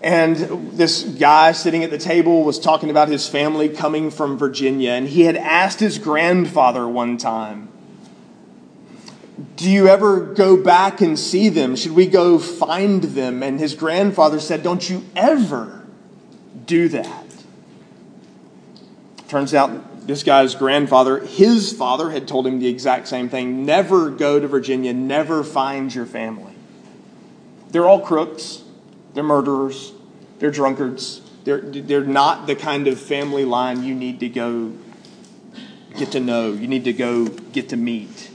And 0.01 0.71
this 0.71 1.03
guy 1.03 1.51
sitting 1.51 1.83
at 1.83 1.91
the 1.91 1.97
table 1.97 2.43
was 2.43 2.59
talking 2.59 2.89
about 2.89 3.07
his 3.07 3.27
family 3.27 3.69
coming 3.69 4.09
from 4.09 4.37
Virginia. 4.37 4.91
And 4.91 5.07
he 5.07 5.21
had 5.21 5.37
asked 5.37 5.79
his 5.79 5.99
grandfather 5.99 6.87
one 6.87 7.17
time, 7.17 7.69
Do 9.55 9.69
you 9.69 9.87
ever 9.87 10.21
go 10.21 10.57
back 10.57 11.01
and 11.01 11.17
see 11.19 11.49
them? 11.49 11.75
Should 11.75 11.91
we 11.91 12.07
go 12.07 12.39
find 12.39 13.03
them? 13.03 13.43
And 13.43 13.59
his 13.59 13.75
grandfather 13.75 14.39
said, 14.39 14.63
Don't 14.63 14.89
you 14.89 15.05
ever 15.15 15.85
do 16.65 16.89
that. 16.89 17.25
Turns 19.27 19.53
out 19.53 20.07
this 20.07 20.23
guy's 20.23 20.55
grandfather, 20.55 21.19
his 21.19 21.71
father, 21.71 22.09
had 22.09 22.27
told 22.27 22.47
him 22.47 22.59
the 22.59 22.67
exact 22.67 23.07
same 23.07 23.29
thing 23.29 23.65
never 23.65 24.09
go 24.09 24.39
to 24.39 24.47
Virginia, 24.47 24.93
never 24.93 25.43
find 25.43 25.93
your 25.93 26.07
family. 26.07 26.53
They're 27.69 27.87
all 27.87 28.01
crooks, 28.01 28.60
they're 29.13 29.23
murderers, 29.23 29.93
they're 30.39 30.51
drunkards. 30.51 31.21
They're, 31.43 31.61
they're 31.61 32.03
not 32.03 32.45
the 32.45 32.55
kind 32.55 32.87
of 32.87 32.99
family 32.99 33.45
line 33.45 33.83
you 33.83 33.95
need 33.95 34.19
to 34.19 34.29
go 34.29 34.73
get 35.97 36.11
to 36.11 36.19
know, 36.19 36.53
you 36.53 36.67
need 36.67 36.85
to 36.85 36.93
go 36.93 37.27
get 37.27 37.69
to 37.69 37.77
meet. 37.77 38.29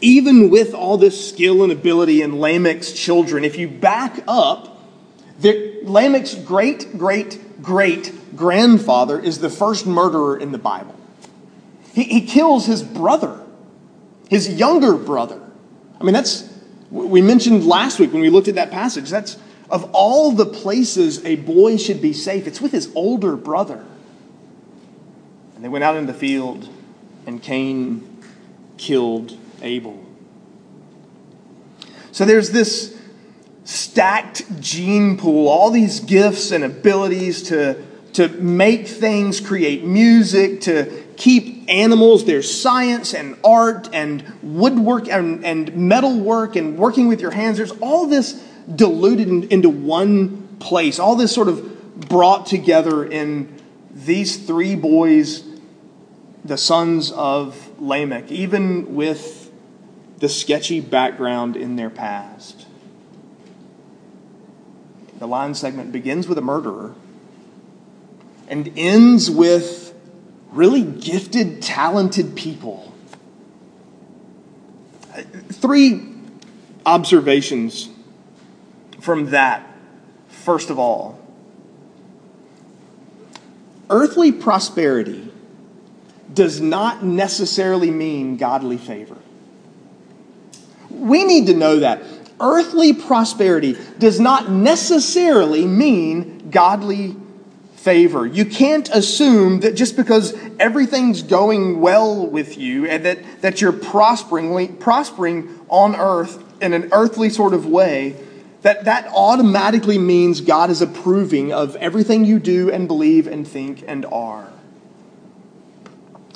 Even 0.00 0.50
with 0.50 0.74
all 0.74 0.98
this 0.98 1.28
skill 1.28 1.62
and 1.62 1.72
ability 1.72 2.22
in 2.22 2.32
Lamech's 2.32 2.92
children, 2.92 3.44
if 3.44 3.56
you 3.56 3.68
back 3.68 4.22
up, 4.28 4.78
Lamech's 5.40 6.34
great, 6.34 6.98
great, 6.98 7.62
great 7.62 8.36
grandfather 8.36 9.18
is 9.18 9.38
the 9.38 9.50
first 9.50 9.86
murderer 9.86 10.36
in 10.36 10.52
the 10.52 10.58
Bible. 10.58 10.94
He, 11.94 12.04
he 12.04 12.20
kills 12.26 12.66
his 12.66 12.82
brother, 12.82 13.40
his 14.28 14.48
younger 14.48 14.94
brother. 14.94 15.40
I 16.00 16.04
mean, 16.04 16.12
that's, 16.12 16.47
we 16.90 17.20
mentioned 17.20 17.66
last 17.66 17.98
week 17.98 18.12
when 18.12 18.22
we 18.22 18.30
looked 18.30 18.48
at 18.48 18.54
that 18.54 18.70
passage, 18.70 19.10
that's 19.10 19.36
of 19.70 19.90
all 19.92 20.32
the 20.32 20.46
places 20.46 21.24
a 21.24 21.36
boy 21.36 21.76
should 21.76 22.00
be 22.00 22.12
safe, 22.12 22.46
it's 22.46 22.60
with 22.60 22.72
his 22.72 22.90
older 22.94 23.36
brother. 23.36 23.84
And 25.54 25.64
they 25.64 25.68
went 25.68 25.84
out 25.84 25.96
in 25.96 26.06
the 26.06 26.14
field, 26.14 26.68
and 27.26 27.42
Cain 27.42 28.22
killed 28.78 29.36
Abel. 29.60 30.02
So 32.12 32.24
there's 32.24 32.50
this 32.50 32.96
stacked 33.64 34.60
gene 34.60 35.18
pool, 35.18 35.48
all 35.48 35.70
these 35.70 36.00
gifts 36.00 36.52
and 36.52 36.64
abilities 36.64 37.42
to 37.44 37.84
to 38.14 38.28
make 38.28 38.88
things, 38.88 39.38
create 39.38 39.84
music, 39.84 40.62
to 40.62 41.04
keep 41.16 41.57
animals. 41.68 42.24
There's 42.24 42.50
science 42.50 43.14
and 43.14 43.36
art 43.44 43.88
and 43.92 44.24
woodwork 44.42 45.08
and, 45.08 45.44
and 45.44 45.74
metalwork 45.76 46.56
and 46.56 46.78
working 46.78 47.08
with 47.08 47.20
your 47.20 47.30
hands. 47.30 47.58
There's 47.58 47.72
all 47.72 48.06
this 48.06 48.42
diluted 48.74 49.28
in, 49.28 49.44
into 49.44 49.68
one 49.68 50.56
place, 50.58 50.98
all 50.98 51.16
this 51.16 51.32
sort 51.32 51.48
of 51.48 52.08
brought 52.08 52.46
together 52.46 53.04
in 53.04 53.60
these 53.90 54.46
three 54.46 54.76
boys, 54.76 55.44
the 56.44 56.56
sons 56.56 57.10
of 57.12 57.80
Lamech, 57.80 58.30
even 58.30 58.94
with 58.94 59.50
the 60.18 60.28
sketchy 60.28 60.80
background 60.80 61.56
in 61.56 61.76
their 61.76 61.90
past. 61.90 62.66
The 65.18 65.26
line 65.26 65.54
segment 65.54 65.92
begins 65.92 66.28
with 66.28 66.38
a 66.38 66.42
murderer 66.42 66.94
and 68.48 68.72
ends 68.76 69.30
with 69.30 69.87
really 70.58 70.82
gifted, 70.82 71.62
talented 71.62 72.34
people. 72.34 72.92
Three 75.52 76.04
observations 76.84 77.88
from 79.00 79.30
that. 79.30 79.64
First 80.28 80.70
of 80.70 80.78
all, 80.80 81.20
earthly 83.88 84.32
prosperity 84.32 85.30
does 86.34 86.60
not 86.60 87.04
necessarily 87.04 87.92
mean 87.92 88.36
godly 88.36 88.78
favor. 88.78 89.16
We 90.90 91.24
need 91.24 91.46
to 91.46 91.54
know 91.54 91.78
that. 91.80 92.02
Earthly 92.40 92.94
prosperity 92.94 93.76
does 94.00 94.18
not 94.18 94.50
necessarily 94.50 95.64
mean 95.66 96.50
godly 96.50 97.14
favor. 97.78 98.26
You 98.26 98.44
can't 98.44 98.88
assume 98.90 99.60
that 99.60 99.76
just 99.76 99.96
because 99.96 100.34
everything's 100.58 101.22
going 101.22 101.80
well 101.80 102.26
with 102.26 102.58
you 102.58 102.86
and 102.86 103.04
that, 103.04 103.40
that 103.40 103.60
you're 103.60 103.72
prospering, 103.72 104.76
prospering 104.78 105.60
on 105.68 105.94
earth 105.94 106.42
in 106.60 106.72
an 106.72 106.88
earthly 106.92 107.30
sort 107.30 107.54
of 107.54 107.66
way, 107.66 108.16
that 108.62 108.86
that 108.86 109.06
automatically 109.14 109.96
means 109.96 110.40
God 110.40 110.70
is 110.70 110.82
approving 110.82 111.52
of 111.52 111.76
everything 111.76 112.24
you 112.24 112.40
do 112.40 112.70
and 112.70 112.88
believe 112.88 113.28
and 113.28 113.46
think 113.46 113.84
and 113.86 114.04
are. 114.06 114.50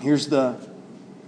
Here's 0.00 0.28
the 0.28 0.56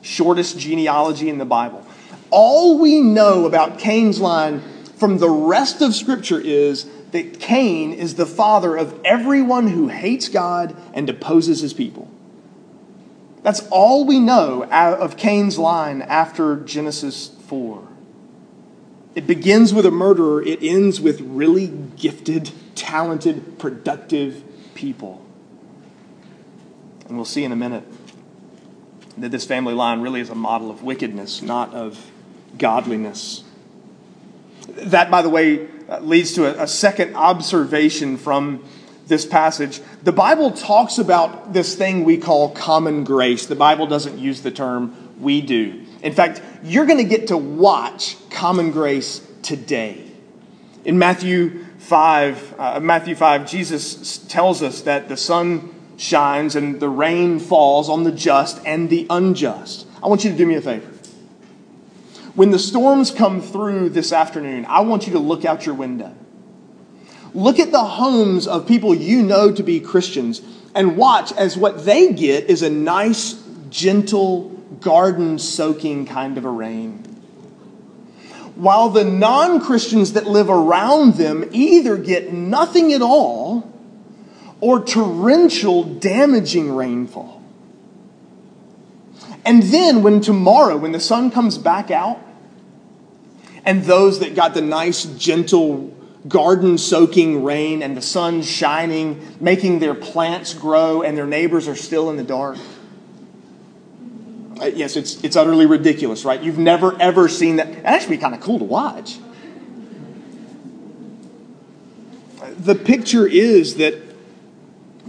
shortest 0.00 0.58
genealogy 0.58 1.28
in 1.28 1.38
the 1.38 1.44
Bible. 1.44 1.84
All 2.30 2.78
we 2.78 3.00
know 3.00 3.46
about 3.46 3.80
Cain's 3.80 4.20
line 4.20 4.62
from 4.96 5.18
the 5.18 5.28
rest 5.28 5.82
of 5.82 5.92
Scripture 5.94 6.40
is 6.40 6.86
that 7.14 7.38
Cain 7.38 7.92
is 7.92 8.16
the 8.16 8.26
father 8.26 8.76
of 8.76 9.00
everyone 9.04 9.68
who 9.68 9.86
hates 9.86 10.28
God 10.28 10.76
and 10.92 11.08
opposes 11.08 11.60
his 11.60 11.72
people. 11.72 12.10
That's 13.44 13.60
all 13.68 14.04
we 14.04 14.18
know 14.18 14.64
of 14.64 15.16
Cain's 15.16 15.56
line 15.56 16.02
after 16.02 16.56
Genesis 16.56 17.28
4. 17.46 17.86
It 19.14 19.28
begins 19.28 19.72
with 19.72 19.86
a 19.86 19.92
murderer, 19.92 20.42
it 20.42 20.60
ends 20.60 21.00
with 21.00 21.20
really 21.20 21.68
gifted, 21.68 22.50
talented, 22.74 23.60
productive 23.60 24.42
people. 24.74 25.24
And 27.06 27.14
we'll 27.14 27.24
see 27.24 27.44
in 27.44 27.52
a 27.52 27.56
minute 27.56 27.84
that 29.18 29.30
this 29.30 29.44
family 29.44 29.74
line 29.74 30.00
really 30.00 30.20
is 30.20 30.30
a 30.30 30.34
model 30.34 30.68
of 30.68 30.82
wickedness, 30.82 31.42
not 31.42 31.72
of 31.74 32.10
godliness. 32.58 33.44
That, 34.66 35.12
by 35.12 35.22
the 35.22 35.30
way, 35.30 35.68
leads 36.00 36.32
to 36.34 36.46
a, 36.46 36.64
a 36.64 36.66
second 36.66 37.14
observation 37.14 38.16
from 38.16 38.64
this 39.06 39.26
passage. 39.26 39.80
The 40.02 40.12
Bible 40.12 40.50
talks 40.50 40.98
about 40.98 41.52
this 41.52 41.74
thing 41.74 42.04
we 42.04 42.16
call 42.16 42.50
common 42.50 43.04
grace. 43.04 43.46
The 43.46 43.54
Bible 43.54 43.86
doesn't 43.86 44.18
use 44.18 44.42
the 44.42 44.50
term, 44.50 45.14
we 45.20 45.40
do. 45.40 45.84
In 46.02 46.12
fact, 46.12 46.42
you're 46.62 46.86
going 46.86 46.98
to 46.98 47.04
get 47.04 47.28
to 47.28 47.36
watch 47.36 48.16
common 48.30 48.70
grace 48.70 49.26
today. 49.42 50.10
In 50.84 50.98
Matthew 50.98 51.64
5, 51.78 52.54
uh, 52.58 52.80
Matthew 52.80 53.14
5, 53.14 53.48
Jesus 53.48 54.18
tells 54.18 54.62
us 54.62 54.82
that 54.82 55.08
the 55.08 55.16
sun 55.16 55.74
shines 55.96 56.56
and 56.56 56.80
the 56.80 56.88
rain 56.88 57.38
falls 57.38 57.88
on 57.88 58.04
the 58.04 58.12
just 58.12 58.60
and 58.66 58.90
the 58.90 59.06
unjust. 59.10 59.86
I 60.02 60.08
want 60.08 60.24
you 60.24 60.30
to 60.30 60.36
do 60.36 60.46
me 60.46 60.56
a 60.56 60.60
favor. 60.60 60.93
When 62.34 62.50
the 62.50 62.58
storms 62.58 63.10
come 63.12 63.40
through 63.40 63.90
this 63.90 64.12
afternoon, 64.12 64.66
I 64.68 64.80
want 64.80 65.06
you 65.06 65.12
to 65.12 65.20
look 65.20 65.44
out 65.44 65.66
your 65.66 65.74
window. 65.76 66.12
Look 67.32 67.58
at 67.58 67.70
the 67.70 67.84
homes 67.84 68.46
of 68.46 68.66
people 68.66 68.94
you 68.94 69.22
know 69.22 69.52
to 69.52 69.62
be 69.62 69.80
Christians 69.80 70.42
and 70.74 70.96
watch 70.96 71.32
as 71.32 71.56
what 71.56 71.84
they 71.84 72.12
get 72.12 72.44
is 72.50 72.62
a 72.62 72.70
nice, 72.70 73.40
gentle, 73.70 74.50
garden 74.80 75.38
soaking 75.38 76.06
kind 76.06 76.36
of 76.36 76.44
a 76.44 76.50
rain. 76.50 76.98
While 78.56 78.90
the 78.90 79.04
non 79.04 79.60
Christians 79.60 80.12
that 80.12 80.26
live 80.26 80.48
around 80.48 81.14
them 81.14 81.48
either 81.52 81.96
get 81.96 82.32
nothing 82.32 82.92
at 82.92 83.02
all 83.02 83.72
or 84.60 84.84
torrential, 84.84 85.84
damaging 85.84 86.74
rainfall. 86.74 87.42
And 89.44 89.62
then, 89.64 90.02
when 90.02 90.20
tomorrow, 90.20 90.76
when 90.76 90.92
the 90.92 91.00
sun 91.00 91.30
comes 91.30 91.58
back 91.58 91.90
out, 91.90 92.18
and 93.64 93.84
those 93.84 94.20
that 94.20 94.34
got 94.34 94.54
the 94.54 94.60
nice, 94.60 95.04
gentle, 95.04 95.94
garden 96.28 96.78
soaking 96.78 97.44
rain 97.44 97.82
and 97.82 97.96
the 97.96 98.02
sun 98.02 98.42
shining, 98.42 99.36
making 99.40 99.78
their 99.78 99.94
plants 99.94 100.54
grow, 100.54 101.02
and 101.02 101.16
their 101.16 101.26
neighbors 101.26 101.68
are 101.68 101.76
still 101.76 102.10
in 102.10 102.16
the 102.16 102.24
dark. 102.24 102.58
Uh, 104.60 104.66
yes, 104.66 104.96
it's, 104.96 105.22
it's 105.24 105.36
utterly 105.36 105.66
ridiculous, 105.66 106.24
right? 106.24 106.42
You've 106.42 106.58
never, 106.58 107.00
ever 107.00 107.28
seen 107.28 107.56
that. 107.56 107.66
That'd 107.68 107.84
actually 107.84 108.16
be 108.16 108.20
kind 108.20 108.34
of 108.34 108.40
cool 108.40 108.58
to 108.58 108.64
watch. 108.64 109.18
The 112.58 112.74
picture 112.74 113.26
is 113.26 113.76
that 113.76 113.94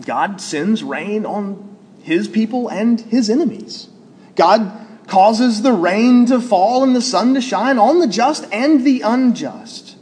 God 0.02 0.42
sends 0.42 0.84
rain 0.84 1.26
on 1.26 1.78
his 2.02 2.28
people 2.28 2.70
and 2.70 3.00
his 3.00 3.30
enemies. 3.30 3.88
God 4.36 4.85
causes 5.08 5.62
the 5.62 5.74
rain 5.74 6.26
to 6.28 6.40
fall 6.40 6.84
and 6.84 6.96
the 6.96 7.02
sun 7.02 7.34
to 7.34 7.42
shine 7.42 7.78
on 7.78 8.00
the 8.00 8.08
just 8.08 8.46
and 8.52 8.84
the 8.86 9.02
unjust. 9.02 9.96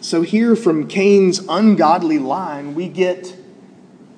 So, 0.00 0.22
here 0.22 0.56
from 0.56 0.88
Cain's 0.88 1.40
ungodly 1.48 2.18
line, 2.18 2.74
we 2.74 2.88
get 2.88 3.36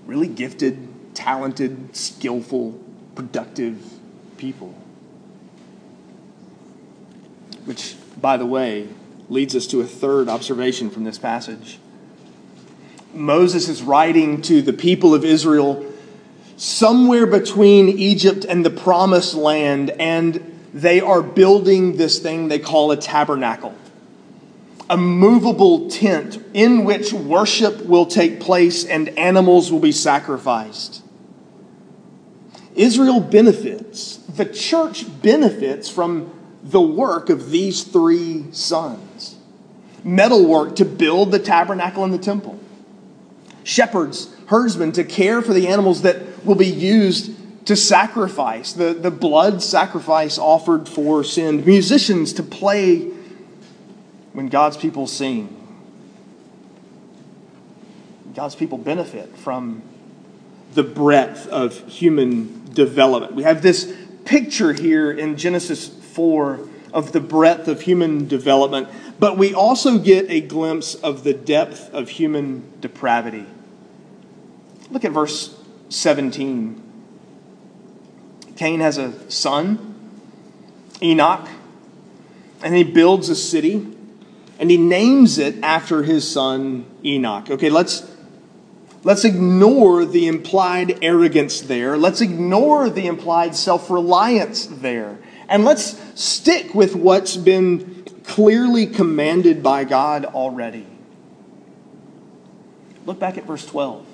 really 0.06 0.28
gifted, 0.28 1.14
talented, 1.14 1.96
skillful, 1.96 2.78
productive 3.14 3.94
people. 4.36 4.74
Which, 7.64 7.96
by 8.20 8.36
the 8.36 8.46
way, 8.46 8.88
leads 9.28 9.54
us 9.54 9.66
to 9.68 9.80
a 9.80 9.86
third 9.86 10.28
observation 10.28 10.90
from 10.90 11.04
this 11.04 11.18
passage. 11.18 11.78
Moses 13.12 13.68
is 13.68 13.82
writing 13.82 14.42
to 14.42 14.62
the 14.62 14.72
people 14.72 15.14
of 15.14 15.24
Israel 15.24 15.84
somewhere 16.60 17.24
between 17.24 17.88
Egypt 17.88 18.44
and 18.44 18.66
the 18.66 18.70
promised 18.70 19.32
land, 19.32 19.88
and 19.98 20.60
they 20.74 21.00
are 21.00 21.22
building 21.22 21.96
this 21.96 22.18
thing 22.18 22.48
they 22.48 22.58
call 22.58 22.90
a 22.90 22.98
tabernacle. 22.98 23.74
A 24.90 24.96
movable 24.98 25.88
tent 25.88 26.38
in 26.52 26.84
which 26.84 27.14
worship 27.14 27.86
will 27.86 28.04
take 28.04 28.40
place 28.40 28.84
and 28.84 29.08
animals 29.18 29.72
will 29.72 29.80
be 29.80 29.90
sacrificed. 29.90 31.02
Israel 32.74 33.20
benefits, 33.20 34.18
the 34.18 34.44
church 34.44 35.06
benefits 35.22 35.88
from 35.88 36.30
the 36.62 36.80
work 36.80 37.30
of 37.30 37.50
these 37.50 37.84
three 37.84 38.44
sons. 38.52 39.36
Metalwork 40.04 40.76
to 40.76 40.84
build 40.84 41.30
the 41.30 41.38
tabernacle 41.38 42.04
and 42.04 42.12
the 42.12 42.18
temple, 42.18 42.60
shepherds, 43.64 44.34
herdsmen 44.48 44.92
to 44.92 45.04
care 45.04 45.40
for 45.40 45.54
the 45.54 45.68
animals 45.68 46.02
that 46.02 46.29
will 46.44 46.54
be 46.54 46.66
used 46.66 47.36
to 47.66 47.76
sacrifice, 47.76 48.72
the, 48.72 48.94
the 48.94 49.10
blood 49.10 49.62
sacrifice 49.62 50.38
offered 50.38 50.88
for 50.88 51.22
sin, 51.22 51.64
musicians 51.64 52.32
to 52.32 52.42
play 52.42 53.10
when 54.32 54.48
God's 54.48 54.76
people 54.76 55.06
sing. 55.06 55.56
God's 58.34 58.54
people 58.54 58.78
benefit 58.78 59.36
from 59.36 59.82
the 60.74 60.82
breadth 60.82 61.46
of 61.48 61.86
human 61.88 62.72
development. 62.72 63.34
We 63.34 63.42
have 63.42 63.60
this 63.60 63.92
picture 64.24 64.72
here 64.72 65.10
in 65.10 65.36
Genesis 65.36 65.88
4 65.88 66.60
of 66.92 67.12
the 67.12 67.20
breadth 67.20 67.68
of 67.68 67.82
human 67.82 68.28
development, 68.28 68.88
but 69.18 69.36
we 69.36 69.54
also 69.54 69.98
get 69.98 70.30
a 70.30 70.40
glimpse 70.40 70.94
of 70.94 71.24
the 71.24 71.34
depth 71.34 71.92
of 71.92 72.08
human 72.08 72.64
depravity. 72.80 73.46
Look 74.90 75.04
at 75.04 75.12
verse 75.12 75.59
17. 75.90 76.82
Cain 78.56 78.80
has 78.80 78.96
a 78.98 79.30
son, 79.30 80.10
Enoch, 81.02 81.48
and 82.62 82.74
he 82.74 82.84
builds 82.84 83.28
a 83.28 83.36
city 83.36 83.86
and 84.58 84.70
he 84.70 84.76
names 84.76 85.38
it 85.38 85.56
after 85.62 86.02
his 86.02 86.30
son 86.30 86.84
Enoch. 87.02 87.50
Okay, 87.50 87.70
let's 87.70 88.08
let's 89.02 89.24
ignore 89.24 90.04
the 90.04 90.26
implied 90.28 90.98
arrogance 91.02 91.62
there. 91.62 91.96
Let's 91.96 92.20
ignore 92.20 92.90
the 92.90 93.06
implied 93.06 93.56
self-reliance 93.56 94.66
there. 94.66 95.18
And 95.48 95.64
let's 95.64 95.98
stick 96.14 96.74
with 96.74 96.94
what's 96.94 97.36
been 97.36 98.04
clearly 98.24 98.86
commanded 98.86 99.62
by 99.62 99.84
God 99.84 100.26
already. 100.26 100.86
Look 103.06 103.18
back 103.18 103.38
at 103.38 103.44
verse 103.44 103.64
12. 103.64 104.06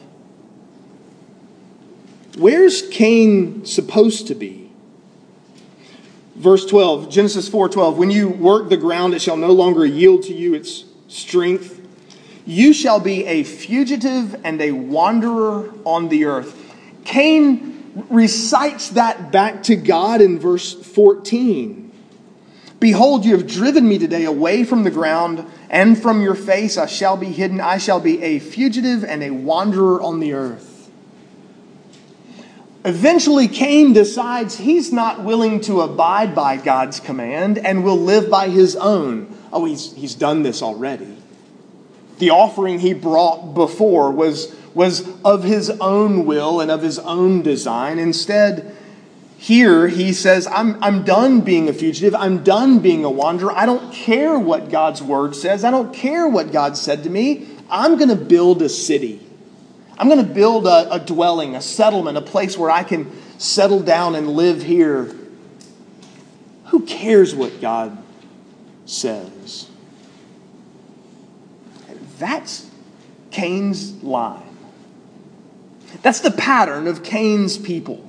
Where's 2.37 2.83
Cain 2.89 3.65
supposed 3.65 4.27
to 4.27 4.35
be? 4.35 4.71
Verse 6.35 6.67
12, 6.67 7.09
Genesis 7.09 7.49
4:12, 7.49 7.97
when 7.97 8.11
you 8.11 8.29
work 8.29 8.69
the 8.69 8.77
ground 8.77 9.15
it 9.15 9.23
shall 9.23 9.39
no 9.39 9.53
longer 9.53 9.87
yield 9.87 10.23
to 10.25 10.35
you 10.35 10.53
its 10.53 10.85
strength. 11.09 11.81
You 12.45 12.75
shall 12.75 13.01
be 13.01 13.25
a 13.25 13.43
fugitive 13.43 14.39
and 14.45 14.61
a 14.61 14.73
wanderer 14.73 15.73
on 15.85 16.09
the 16.11 16.27
earth. 16.27 16.55
Cain 17.05 18.05
recites 18.11 18.91
that 18.91 19.33
back 19.33 19.63
to 19.65 19.77
God 19.77 20.21
in 20.21 20.39
verse 20.39 20.75
14. 20.75 21.91
Behold, 22.79 23.25
you 23.25 23.33
have 23.33 23.47
driven 23.47 23.89
me 23.89 23.99
today 23.99 24.25
away 24.25 24.63
from 24.63 24.85
the 24.85 24.91
ground, 24.91 25.45
and 25.71 26.01
from 26.01 26.21
your 26.21 26.35
face 26.35 26.77
I 26.77 26.85
shall 26.85 27.17
be 27.17 27.27
hidden. 27.27 27.61
I 27.61 27.79
shall 27.79 28.01
be 28.01 28.23
a 28.23 28.39
fugitive 28.39 29.03
and 29.03 29.23
a 29.23 29.31
wanderer 29.31 30.03
on 30.03 30.21
the 30.21 30.35
earth. 30.35 30.66
Eventually, 32.87 33.49
Cain 33.49 33.95
decides 33.95 34.59
he's 34.59 34.93
not 34.93 35.25
willing 35.25 35.61
to 35.63 35.81
abide 35.81 36.37
by 36.37 36.57
God's 36.57 37.01
command 37.01 37.59
and 37.59 37.83
will 37.83 37.99
live 37.99 38.31
by 38.31 38.49
his 38.49 38.77
own. 38.77 39.37
Oh, 39.53 39.65
he's, 39.65 39.93
he's 39.95 40.15
done 40.15 40.45
this 40.45 40.63
already. 40.63 41.17
The 42.21 42.31
offering 42.31 42.79
he 42.79 42.95
brought 42.95 43.55
before 43.55 44.13
was, 44.13 44.55
was 44.73 45.05
of 45.25 45.43
his 45.43 45.69
own 45.69 46.27
will 46.27 46.61
and 46.61 46.71
of 46.71 46.83
his 46.83 47.01
own 47.01 47.43
design. 47.43 47.99
Instead, 47.99 48.77
here 49.37 49.89
he 49.89 50.13
says, 50.13 50.47
I'm, 50.47 50.81
I'm 50.81 51.03
done 51.03 51.41
being 51.41 51.69
a 51.69 51.73
fugitive. 51.73 52.15
I'm 52.15 52.45
done 52.45 52.79
being 52.79 53.05
a 53.05 53.11
wanderer. 53.11 53.51
I 53.51 53.67
don't 53.67 53.93
care 53.93 54.39
what 54.39 54.71
God's 54.71 55.03
word 55.03 55.35
says. 55.35 55.65
I 55.65 55.73
don't 55.73 55.93
care 55.93 56.29
what 56.29 56.53
God 56.53 56.77
said 56.77 57.03
to 57.03 57.11
me. 57.11 57.49
I'm 57.69 57.97
going 57.97 58.11
to 58.11 58.17
build 58.17 58.63
a 58.63 58.69
city. 58.69 59.27
I'm 59.99 60.09
going 60.09 60.25
to 60.25 60.33
build 60.33 60.67
a, 60.67 60.95
a 60.95 60.99
dwelling, 60.99 61.57
a 61.57 61.63
settlement, 61.63 62.19
a 62.19 62.23
place 62.23 62.59
where 62.59 62.71
I 62.71 62.83
can 62.83 63.11
settle 63.39 63.81
down 63.81 64.15
and 64.15 64.31
live 64.31 64.63
here. 64.63 65.15
Who 66.67 66.85
cares 66.85 67.35
what 67.35 67.61
God 67.61 67.97
says? 68.85 69.71
That's 72.19 72.69
Cain's 73.31 74.03
line. 74.03 74.43
That's 76.03 76.21
the 76.21 76.31
pattern 76.31 76.87
of 76.87 77.03
Cain's 77.03 77.57
people. 77.57 78.03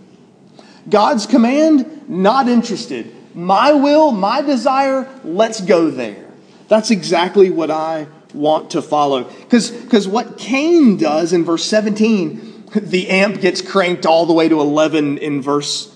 God's 0.89 1.26
command, 1.26 2.10
not 2.10 2.47
interested. 2.47 3.13
My 3.36 3.73
will, 3.73 4.12
my 4.12 4.41
desire, 4.41 5.08
let's 5.23 5.62
go 5.62 5.89
there. 5.89 6.26
That's 6.67 6.91
exactly 6.91 7.50
what 7.50 7.71
I 7.71 8.08
want 8.38 8.71
to 8.71 8.82
follow. 8.82 9.23
Because 9.50 10.08
what 10.08 10.38
Cain 10.38 10.97
does 10.97 11.34
in 11.34 11.43
verse 11.43 11.65
17, 11.65 12.65
the 12.76 13.10
amp 13.10 13.41
gets 13.41 13.62
cranked 13.62 14.06
all 14.06 14.26
the 14.26 14.34
way 14.34 14.47
to 14.47 14.60
11 14.60 15.17
in 15.17 15.41
verse 15.41 15.95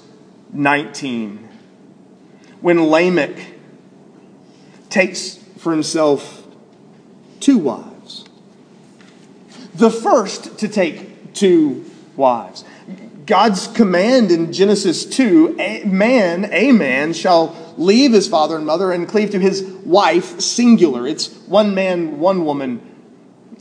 19. 0.54 1.50
When 2.62 2.90
Lamech 2.90 3.38
takes 4.90 5.38
for 5.58 5.72
himself 5.72 6.46
two 7.40 7.58
wives, 7.58 8.26
the 9.74 9.90
first 9.90 10.60
to 10.60 10.68
take 10.68 11.34
two 11.34 11.86
wives. 12.16 12.64
God's 13.26 13.68
command 13.68 14.32
in 14.32 14.52
Genesis 14.52 15.06
2 15.06 15.56
a 15.60 15.84
man, 15.86 16.50
a 16.52 16.72
man, 16.72 17.14
shall 17.14 17.56
leave 17.78 18.14
his 18.14 18.28
father 18.28 18.56
and 18.58 18.66
mother 18.66 18.92
and 18.92 19.08
cleave 19.08 19.32
to 19.32 19.40
his 19.40 19.64
wife, 19.64 20.40
singular. 20.40 21.08
It's 21.08 21.28
one 21.48 21.74
man, 21.76 22.20
one 22.20 22.46
woman. 22.46 22.88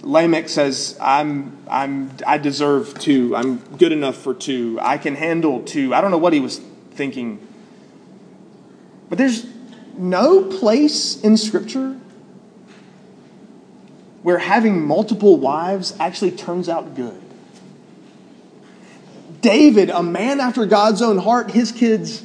Lamech 0.03 0.49
says, 0.49 0.97
I'm, 1.01 1.59
I'm, 1.69 2.11
I 2.27 2.39
deserve 2.39 2.99
two. 2.99 3.37
I'm 3.37 3.59
good 3.77 3.93
enough 3.93 4.17
for 4.17 4.35
two. 4.35 4.79
I 4.81 4.99
can 4.99 5.15
handle 5.15 5.63
two. 5.63 5.95
I 5.95 6.01
don't 6.01 6.11
know 6.11 6.19
what 6.19 6.33
he 6.33 6.41
was 6.41 6.59
thinking. 6.93 7.47
But 9.09 9.19
there's 9.19 9.47
no 9.97 10.45
place 10.45 11.21
in 11.21 11.37
Scripture 11.37 11.99
where 14.23 14.39
having 14.39 14.87
multiple 14.87 15.37
wives 15.37 15.95
actually 15.99 16.31
turns 16.33 16.69
out 16.69 16.95
good. 16.95 17.21
David, 19.41 19.91
a 19.91 20.03
man 20.03 20.41
after 20.41 20.67
God's 20.67 21.01
own 21.01 21.19
heart, 21.19 21.51
his 21.51 21.73
kids 21.73 22.23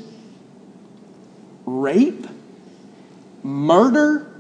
rape, 1.66 2.28
murder, 3.44 4.32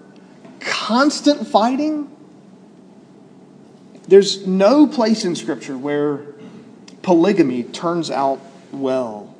constant 0.59 1.47
fighting. 1.47 2.11
There's 4.07 4.45
no 4.45 4.87
place 4.87 5.25
in 5.25 5.35
Scripture 5.35 5.77
where 5.77 6.25
polygamy 7.01 7.63
turns 7.63 8.11
out 8.11 8.39
well. 8.71 9.35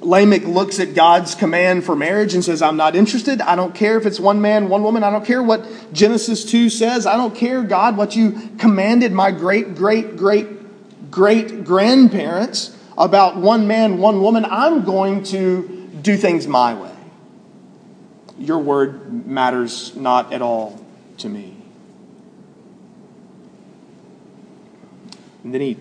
Lamech 0.00 0.44
looks 0.44 0.80
at 0.80 0.94
God's 0.94 1.34
command 1.34 1.84
for 1.84 1.94
marriage 1.94 2.34
and 2.34 2.42
says, 2.42 2.62
I'm 2.62 2.76
not 2.76 2.96
interested. 2.96 3.40
I 3.42 3.54
don't 3.54 3.74
care 3.74 3.98
if 3.98 4.06
it's 4.06 4.18
one 4.18 4.40
man, 4.40 4.68
one 4.68 4.82
woman. 4.82 5.04
I 5.04 5.10
don't 5.10 5.26
care 5.26 5.42
what 5.42 5.66
Genesis 5.92 6.44
2 6.44 6.70
says. 6.70 7.06
I 7.06 7.16
don't 7.16 7.34
care, 7.34 7.62
God, 7.62 7.96
what 7.96 8.16
you 8.16 8.50
commanded 8.58 9.12
my 9.12 9.30
great, 9.30 9.74
great, 9.74 10.16
great, 10.16 11.10
great 11.10 11.64
grandparents 11.64 12.74
about 12.96 13.36
one 13.36 13.66
man, 13.66 13.98
one 13.98 14.22
woman. 14.22 14.46
I'm 14.46 14.84
going 14.84 15.22
to 15.24 15.79
do 16.02 16.16
things 16.16 16.46
my 16.46 16.74
way. 16.74 16.94
Your 18.38 18.58
word 18.58 19.26
matters 19.26 19.94
not 19.96 20.32
at 20.32 20.42
all 20.42 20.84
to 21.18 21.28
me. 21.28 21.56
And 25.44 25.54
then 25.54 25.60
he, 25.60 25.76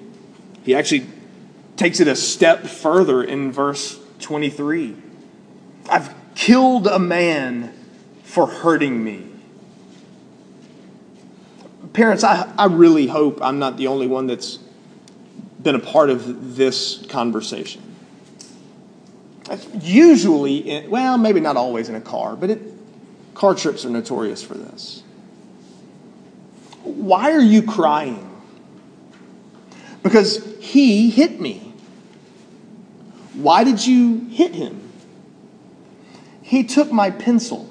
he 0.63 0.75
actually 0.75 1.05
takes 1.75 1.99
it 1.99 2.07
a 2.07 2.15
step 2.15 2.65
further 2.65 3.23
in 3.23 3.51
verse 3.51 3.99
23. 4.19 4.95
I've 5.89 6.13
killed 6.35 6.87
a 6.87 6.99
man 6.99 7.73
for 8.23 8.47
hurting 8.47 9.03
me. 9.03 9.25
Parents, 11.93 12.23
I, 12.23 12.53
I 12.57 12.65
really 12.65 13.07
hope 13.07 13.39
I'm 13.41 13.59
not 13.59 13.77
the 13.77 13.87
only 13.87 14.07
one 14.07 14.27
that's 14.27 14.59
been 15.61 15.75
a 15.75 15.79
part 15.79 16.09
of 16.09 16.55
this 16.55 17.05
conversation. 17.07 17.88
Usually, 19.81 20.57
in, 20.57 20.89
well, 20.89 21.17
maybe 21.17 21.39
not 21.39 21.57
always 21.57 21.89
in 21.89 21.95
a 21.95 22.01
car, 22.01 22.35
but 22.35 22.49
it, 22.49 22.61
car 23.33 23.55
trips 23.55 23.85
are 23.85 23.89
notorious 23.89 24.43
for 24.43 24.53
this. 24.53 25.03
Why 26.83 27.31
are 27.31 27.41
you 27.41 27.63
crying? 27.63 28.25
Because 30.03 30.45
he 30.59 31.09
hit 31.09 31.39
me. 31.39 31.73
Why 33.33 33.63
did 33.63 33.85
you 33.85 34.27
hit 34.29 34.53
him? 34.53 34.91
He 36.41 36.63
took 36.63 36.91
my 36.91 37.09
pencil. 37.09 37.69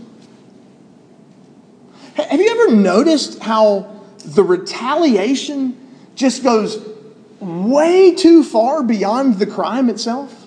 Have 2.15 2.41
you 2.41 2.51
ever 2.51 2.77
noticed 2.77 3.39
how 3.41 4.03
the 4.25 4.43
retaliation 4.43 5.77
just 6.15 6.43
goes 6.43 6.85
way 7.41 8.15
too 8.15 8.43
far 8.43 8.83
beyond 8.83 9.39
the 9.39 9.47
crime 9.47 9.89
itself? 9.89 10.38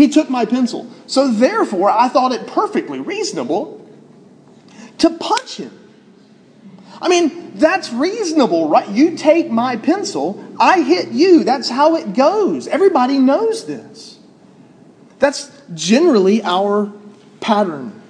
He 0.00 0.08
took 0.08 0.30
my 0.30 0.46
pencil. 0.46 0.86
So, 1.06 1.30
therefore, 1.30 1.90
I 1.90 2.08
thought 2.08 2.32
it 2.32 2.46
perfectly 2.46 3.00
reasonable 3.00 3.86
to 4.96 5.10
punch 5.10 5.58
him. 5.58 5.78
I 7.02 7.08
mean, 7.10 7.52
that's 7.56 7.92
reasonable, 7.92 8.70
right? 8.70 8.88
You 8.88 9.14
take 9.14 9.50
my 9.50 9.76
pencil, 9.76 10.42
I 10.58 10.80
hit 10.80 11.08
you. 11.08 11.44
That's 11.44 11.68
how 11.68 11.96
it 11.96 12.14
goes. 12.14 12.66
Everybody 12.66 13.18
knows 13.18 13.66
this. 13.66 14.18
That's 15.18 15.52
generally 15.74 16.42
our 16.44 16.90
pattern. 17.40 18.00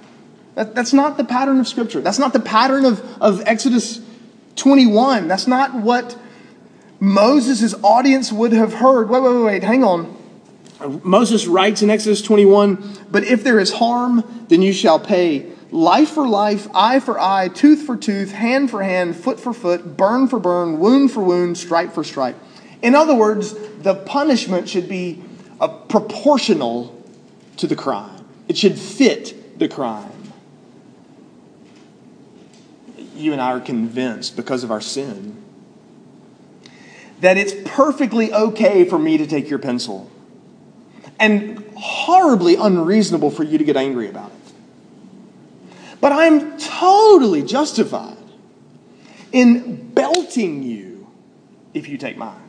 That, 0.55 0.73
that's 0.73 0.93
not 0.93 1.17
the 1.17 1.25
pattern 1.25 1.59
of 1.59 1.67
Scripture. 1.67 1.99
That's 1.99 2.19
not 2.19 2.31
the 2.31 2.39
pattern 2.39 2.85
of, 2.85 3.21
of 3.21 3.41
Exodus 3.45 3.99
21. 4.55 5.27
That's 5.27 5.45
not 5.45 5.73
what 5.73 6.17
Moses' 7.01 7.75
audience 7.83 8.31
would 8.31 8.53
have 8.53 8.75
heard. 8.75 9.09
Wait, 9.09 9.21
wait, 9.21 9.35
wait, 9.35 9.43
wait, 9.43 9.63
hang 9.63 9.83
on. 9.83 10.20
Moses 11.03 11.47
writes 11.47 11.81
in 11.81 11.89
Exodus 11.89 12.21
21 12.21 13.07
But 13.09 13.23
if 13.23 13.43
there 13.43 13.59
is 13.59 13.71
harm, 13.71 14.45
then 14.47 14.61
you 14.61 14.73
shall 14.73 14.99
pay 14.99 15.51
life 15.71 16.09
for 16.09 16.27
life, 16.27 16.67
eye 16.73 16.99
for 16.99 17.19
eye, 17.19 17.47
tooth 17.47 17.83
for 17.83 17.95
tooth, 17.95 18.31
hand 18.31 18.69
for 18.69 18.83
hand, 18.83 19.15
foot 19.15 19.39
for 19.39 19.53
foot, 19.53 19.97
burn 19.97 20.27
for 20.27 20.39
burn, 20.39 20.79
wound 20.79 21.11
for 21.11 21.21
wound, 21.21 21.57
stripe 21.57 21.93
for 21.93 22.03
stripe. 22.03 22.37
In 22.81 22.95
other 22.95 23.15
words, 23.15 23.53
the 23.79 23.95
punishment 23.95 24.67
should 24.67 24.89
be 24.89 25.23
uh, 25.59 25.67
proportional 25.67 26.97
to 27.57 27.67
the 27.67 27.75
crime, 27.75 28.25
it 28.47 28.57
should 28.57 28.77
fit 28.77 29.59
the 29.59 29.67
crime. 29.67 30.09
You 33.15 33.33
and 33.33 33.41
I 33.41 33.51
are 33.51 33.59
convinced 33.59 34.35
because 34.35 34.63
of 34.63 34.71
our 34.71 34.81
sin 34.81 35.37
that 37.19 37.37
it's 37.37 37.53
perfectly 37.65 38.33
okay 38.33 38.83
for 38.83 38.97
me 38.97 39.17
to 39.17 39.27
take 39.27 39.47
your 39.47 39.59
pencil 39.59 40.09
and 41.21 41.63
horribly 41.77 42.55
unreasonable 42.55 43.29
for 43.29 43.43
you 43.43 43.59
to 43.59 43.63
get 43.63 43.77
angry 43.77 44.09
about 44.09 44.31
it. 44.31 44.53
But 46.01 46.11
I'm 46.11 46.57
totally 46.57 47.43
justified 47.43 48.17
in 49.31 49.91
belting 49.93 50.63
you 50.63 51.07
if 51.75 51.87
you 51.87 51.97
take 51.99 52.17
mine. 52.17 52.41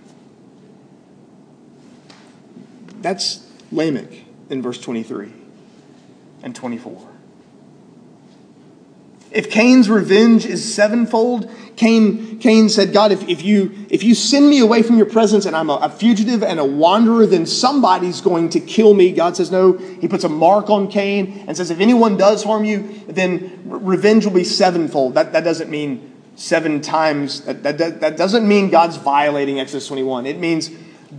That's 3.03 3.47
Lamech 3.71 4.11
in 4.49 4.63
verse 4.63 4.81
23 4.81 5.33
and 6.43 6.57
24. 6.57 7.12
If 9.35 9.51
Cain's 9.51 9.89
revenge 9.89 10.45
is 10.45 10.75
sevenfold, 10.75 11.51
Cain, 11.77 12.39
Cain 12.39 12.69
said, 12.69 12.93
God, 12.93 13.13
if, 13.13 13.27
if, 13.29 13.43
you, 13.43 13.87
if 13.89 14.03
you 14.03 14.15
send 14.15 14.49
me 14.49 14.61
away 14.61 14.83
from 14.83 14.97
your 14.99 15.07
presence 15.07 15.47
and 15.47 15.57
I'm 15.57 15.71
a, 15.71 15.77
a, 15.77 15.89
fugitive 15.89 16.43
and 16.43 16.61
a 16.61 16.65
wanderer, 16.65 17.27
then 17.27 17.47
somebody's 17.47 18.21
going 18.21 18.51
to 18.51 18.61
kill 18.61 18.93
me. 18.93 19.11
God 19.13 19.37
says, 19.37 19.51
No. 19.51 19.73
He 19.73 20.07
puts 20.07 20.25
a 20.25 20.29
mark 20.29 20.69
on 20.69 20.89
Cain 20.89 21.45
and 21.47 21.57
says, 21.57 21.71
If 21.71 21.81
anyone 21.81 22.17
does 22.17 22.45
harm 22.45 22.65
you, 22.65 23.03
then 23.09 23.63
revenge 23.65 24.27
will 24.27 24.35
be 24.35 24.45
sevenfold. 24.45 25.15
That, 25.15 25.33
that 25.33 25.45
doesn't 25.45 25.71
mean 25.71 26.13
seven 26.37 26.81
times. 26.83 27.41
That, 27.43 27.63
that, 27.63 28.01
that 28.01 28.17
doesn't 28.17 28.47
mean 28.47 28.69
God's 28.69 28.97
violating 28.97 29.59
Exodus 29.59 29.89
21. 29.89 30.27
It 30.27 30.39
means 30.39 30.71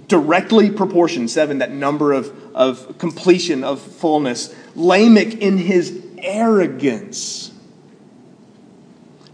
directly 0.07 0.69
proportion, 0.69 1.27
seven, 1.27 1.59
that 1.59 1.71
number 1.71 2.13
of, 2.13 2.31
of 2.55 2.97
completion, 2.99 3.63
of 3.63 3.81
fullness. 3.81 4.53
Lamech, 4.75 5.35
in 5.35 5.57
his 5.57 6.03
arrogance, 6.17 7.52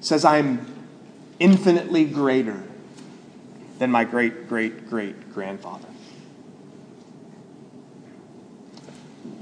says, 0.10 0.26
I'm 0.26 0.66
infinitely 1.40 2.04
greater 2.04 2.62
than 3.78 3.92
my 3.92 4.04
great, 4.04 4.50
great, 4.50 4.90
great 4.90 5.34
grandfather. 5.34 5.88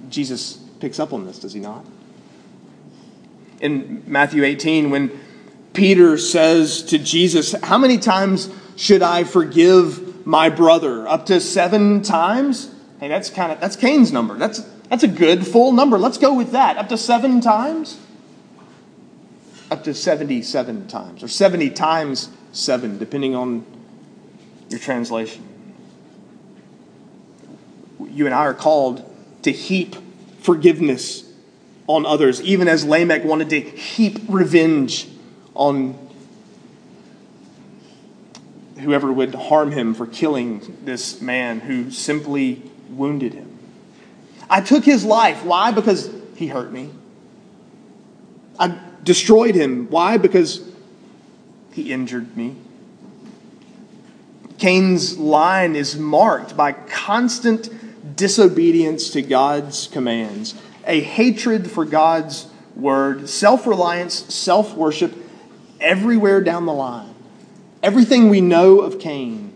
Jesus 0.09 0.57
picks 0.79 0.99
up 0.99 1.13
on 1.13 1.25
this, 1.25 1.39
does 1.39 1.53
he 1.53 1.59
not? 1.59 1.85
In 3.61 4.03
Matthew 4.05 4.43
18, 4.43 4.89
when 4.91 5.19
Peter 5.73 6.17
says 6.17 6.83
to 6.83 6.97
Jesus, 6.97 7.53
How 7.63 7.77
many 7.77 7.97
times 7.97 8.49
should 8.75 9.01
I 9.01 9.23
forgive 9.23 10.27
my 10.27 10.49
brother? 10.49 11.07
Up 11.07 11.25
to 11.27 11.39
seven 11.39 12.03
times? 12.03 12.73
Hey, 12.99 13.07
that's 13.07 13.29
kind 13.29 13.51
of 13.51 13.59
that's 13.59 13.75
Cain's 13.75 14.11
number. 14.11 14.37
That's 14.37 14.59
that's 14.89 15.03
a 15.03 15.07
good 15.07 15.47
full 15.47 15.71
number. 15.71 15.97
Let's 15.97 16.17
go 16.17 16.33
with 16.33 16.51
that. 16.51 16.77
Up 16.77 16.89
to 16.89 16.97
seven 16.97 17.41
times? 17.41 17.97
To 19.87 19.93
77 19.93 20.87
times, 20.87 21.23
or 21.23 21.27
70 21.29 21.69
times 21.71 22.29
7, 22.51 22.97
depending 22.97 23.35
on 23.35 23.65
your 24.69 24.79
translation. 24.79 25.43
You 28.11 28.25
and 28.25 28.35
I 28.35 28.39
are 28.39 28.53
called 28.53 29.03
to 29.43 29.51
heap 29.51 29.95
forgiveness 30.39 31.23
on 31.87 32.05
others, 32.05 32.41
even 32.41 32.67
as 32.67 32.83
Lamech 32.83 33.23
wanted 33.23 33.49
to 33.51 33.61
heap 33.61 34.19
revenge 34.27 35.07
on 35.55 35.97
whoever 38.79 39.11
would 39.11 39.33
harm 39.33 39.71
him 39.71 39.93
for 39.93 40.05
killing 40.05 40.77
this 40.83 41.21
man 41.21 41.61
who 41.61 41.89
simply 41.91 42.61
wounded 42.89 43.33
him. 43.33 43.57
I 44.49 44.59
took 44.59 44.83
his 44.83 45.05
life. 45.05 45.45
Why? 45.45 45.71
Because 45.71 46.09
he 46.35 46.47
hurt 46.47 46.71
me. 46.71 46.89
I 48.59 48.79
destroyed 49.03 49.55
him. 49.55 49.89
Why? 49.89 50.17
Because 50.17 50.67
he 51.73 51.91
injured 51.91 52.35
me. 52.35 52.55
Cain's 54.57 55.17
line 55.17 55.75
is 55.75 55.95
marked 55.97 56.57
by 56.57 56.71
constant 56.71 57.69
disobedience 58.15 59.11
to 59.11 59.21
God's 59.21 59.87
commands, 59.87 60.55
a 60.85 61.01
hatred 61.01 61.69
for 61.69 61.85
God's 61.85 62.47
word, 62.75 63.29
self 63.29 63.67
reliance, 63.67 64.33
self 64.33 64.73
worship, 64.73 65.13
everywhere 65.79 66.41
down 66.41 66.65
the 66.65 66.73
line. 66.73 67.13
Everything 67.83 68.29
we 68.29 68.41
know 68.41 68.79
of 68.79 68.99
Cain 68.99 69.53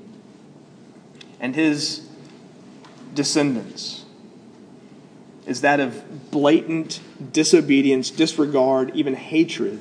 and 1.39 1.55
his 1.55 2.07
descendants 3.15 4.00
is 5.45 5.61
that 5.61 5.79
of 5.79 6.31
blatant 6.31 6.99
disobedience, 7.33 8.09
disregard, 8.09 8.91
even 8.95 9.15
hatred 9.15 9.79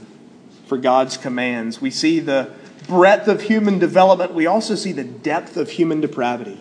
for 0.66 0.78
God's 0.78 1.16
commands. 1.16 1.80
We 1.80 1.90
see 1.90 2.20
the 2.20 2.50
breadth 2.86 3.28
of 3.28 3.42
human 3.42 3.78
development, 3.78 4.34
we 4.34 4.46
also 4.46 4.74
see 4.74 4.92
the 4.92 5.04
depth 5.04 5.56
of 5.56 5.70
human 5.70 6.00
depravity. 6.00 6.60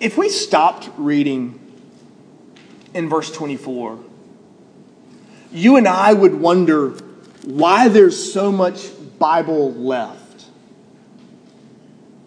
If 0.00 0.16
we 0.16 0.28
stopped 0.28 0.88
reading 0.96 1.58
in 2.94 3.08
verse 3.08 3.30
24, 3.32 3.98
you 5.52 5.76
and 5.76 5.88
I 5.88 6.12
would 6.12 6.34
wonder 6.34 6.90
why 7.44 7.88
there's 7.88 8.32
so 8.32 8.52
much 8.52 8.90
Bible 9.18 9.72
left. 9.74 10.46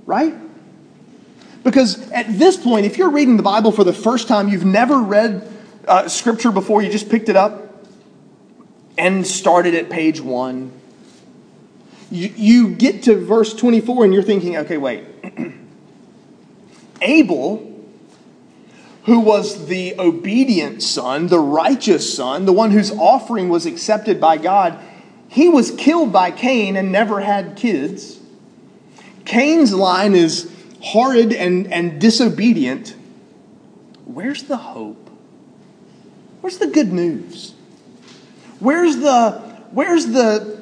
Right? 0.06 0.36
Because 1.64 2.10
at 2.12 2.40
this 2.40 2.58
point, 2.58 2.86
if 2.86 2.98
you're 2.98 3.12
reading 3.12 3.38
the 3.38 3.44
Bible 3.44 3.72
for 3.72 3.84
the 3.84 3.94
first 3.94 4.28
time, 4.28 4.50
you've 4.50 4.66
never 4.66 5.00
read 5.00 5.48
uh, 5.88 6.08
Scripture 6.08 6.52
before, 6.52 6.82
you 6.82 6.92
just 6.92 7.10
picked 7.10 7.30
it 7.30 7.36
up 7.36 7.86
and 8.98 9.26
started 9.26 9.76
at 9.76 9.90
page 9.90 10.22
one. 10.22 10.72
You, 12.10 12.34
you 12.36 12.70
get 12.70 13.04
to 13.04 13.16
verse 13.16 13.54
24 13.54 14.06
and 14.06 14.14
you're 14.14 14.24
thinking, 14.24 14.58
okay, 14.58 14.78
wait. 14.78 15.06
Abel, 17.02 17.68
who 19.06 19.20
was 19.20 19.68
the 19.68 19.96
obedient 20.00 20.84
son, 20.84 21.28
the 21.28 21.40
righteous 21.40 22.14
son, 22.14 22.46
the 22.46 22.54
one 22.54 22.72
whose 22.72 22.92
offering 22.92 23.50
was 23.50 23.66
accepted 23.66 24.20
by 24.20 24.38
God, 24.38 24.80
he 25.30 25.48
was 25.48 25.72
killed 25.72 26.12
by 26.12 26.32
Cain 26.32 26.76
and 26.76 26.92
never 26.92 27.22
had 27.22 27.56
kids. 27.56 28.20
Cain's 29.26 29.74
line 29.74 30.14
is 30.14 30.52
horrid 30.82 31.32
and, 31.32 31.72
and 31.72 32.02
disobedient. 32.02 32.96
Where's 34.06 34.44
the 34.44 34.58
hope? 34.58 35.10
Where's 36.42 36.58
the 36.58 36.68
good 36.68 36.92
news? 36.92 37.54
Where's 38.60 38.98
the, 38.98 39.32
where's 39.72 40.08
the, 40.08 40.62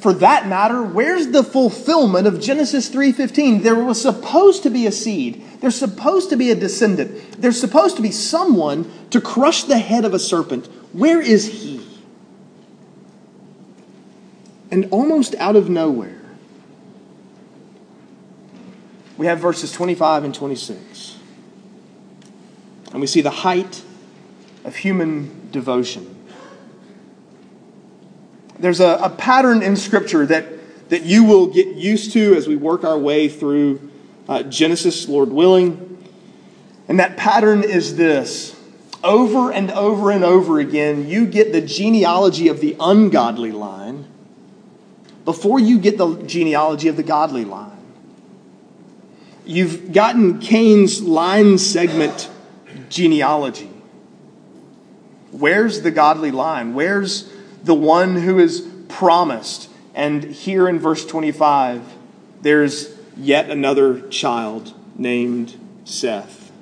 for 0.00 0.12
that 0.14 0.48
matter, 0.48 0.82
where's 0.82 1.28
the 1.28 1.44
fulfillment 1.44 2.26
of 2.26 2.40
Genesis 2.40 2.90
3:15? 2.90 3.62
There 3.62 3.76
was 3.76 4.00
supposed 4.00 4.62
to 4.64 4.70
be 4.70 4.86
a 4.86 4.92
seed. 4.92 5.42
There's 5.60 5.76
supposed 5.76 6.30
to 6.30 6.36
be 6.36 6.50
a 6.50 6.54
descendant. 6.54 7.40
There's 7.40 7.60
supposed 7.60 7.96
to 7.96 8.02
be 8.02 8.10
someone 8.10 8.90
to 9.10 9.20
crush 9.20 9.64
the 9.64 9.78
head 9.78 10.04
of 10.04 10.14
a 10.14 10.18
serpent. 10.18 10.66
Where 10.92 11.20
is 11.20 11.46
he? 11.62 11.80
And 14.70 14.88
almost 14.90 15.34
out 15.36 15.56
of 15.56 15.70
nowhere, 15.70 16.17
we 19.18 19.26
have 19.26 19.40
verses 19.40 19.72
25 19.72 20.24
and 20.24 20.34
26. 20.34 21.16
And 22.92 23.00
we 23.00 23.06
see 23.06 23.20
the 23.20 23.30
height 23.30 23.82
of 24.64 24.76
human 24.76 25.50
devotion. 25.50 26.14
There's 28.58 28.80
a, 28.80 28.98
a 29.02 29.10
pattern 29.10 29.62
in 29.62 29.76
Scripture 29.76 30.24
that, 30.26 30.88
that 30.88 31.02
you 31.02 31.24
will 31.24 31.48
get 31.48 31.74
used 31.74 32.12
to 32.12 32.34
as 32.34 32.48
we 32.48 32.56
work 32.56 32.84
our 32.84 32.98
way 32.98 33.28
through 33.28 33.90
uh, 34.28 34.44
Genesis, 34.44 35.08
Lord 35.08 35.30
willing. 35.30 36.06
And 36.86 37.00
that 37.00 37.16
pattern 37.16 37.64
is 37.64 37.96
this 37.96 38.56
over 39.02 39.52
and 39.52 39.70
over 39.70 40.10
and 40.10 40.24
over 40.24 40.58
again, 40.58 41.08
you 41.08 41.26
get 41.26 41.52
the 41.52 41.60
genealogy 41.60 42.48
of 42.48 42.60
the 42.60 42.76
ungodly 42.80 43.52
line 43.52 44.06
before 45.24 45.60
you 45.60 45.78
get 45.78 45.98
the 45.98 46.22
genealogy 46.22 46.88
of 46.88 46.96
the 46.96 47.02
godly 47.02 47.44
line. 47.44 47.77
You've 49.48 49.94
gotten 49.94 50.40
Cain's 50.40 51.00
line 51.00 51.56
segment 51.56 52.28
genealogy. 52.90 53.70
Where's 55.30 55.80
the 55.80 55.90
godly 55.90 56.30
line? 56.30 56.74
Where's 56.74 57.32
the 57.64 57.74
one 57.74 58.16
who 58.16 58.38
is 58.38 58.68
promised? 58.88 59.70
And 59.94 60.22
here 60.22 60.68
in 60.68 60.78
verse 60.78 61.06
25, 61.06 61.82
there's 62.42 62.94
yet 63.16 63.48
another 63.48 64.06
child 64.10 64.74
named 64.98 65.58
Seth, 65.86 66.52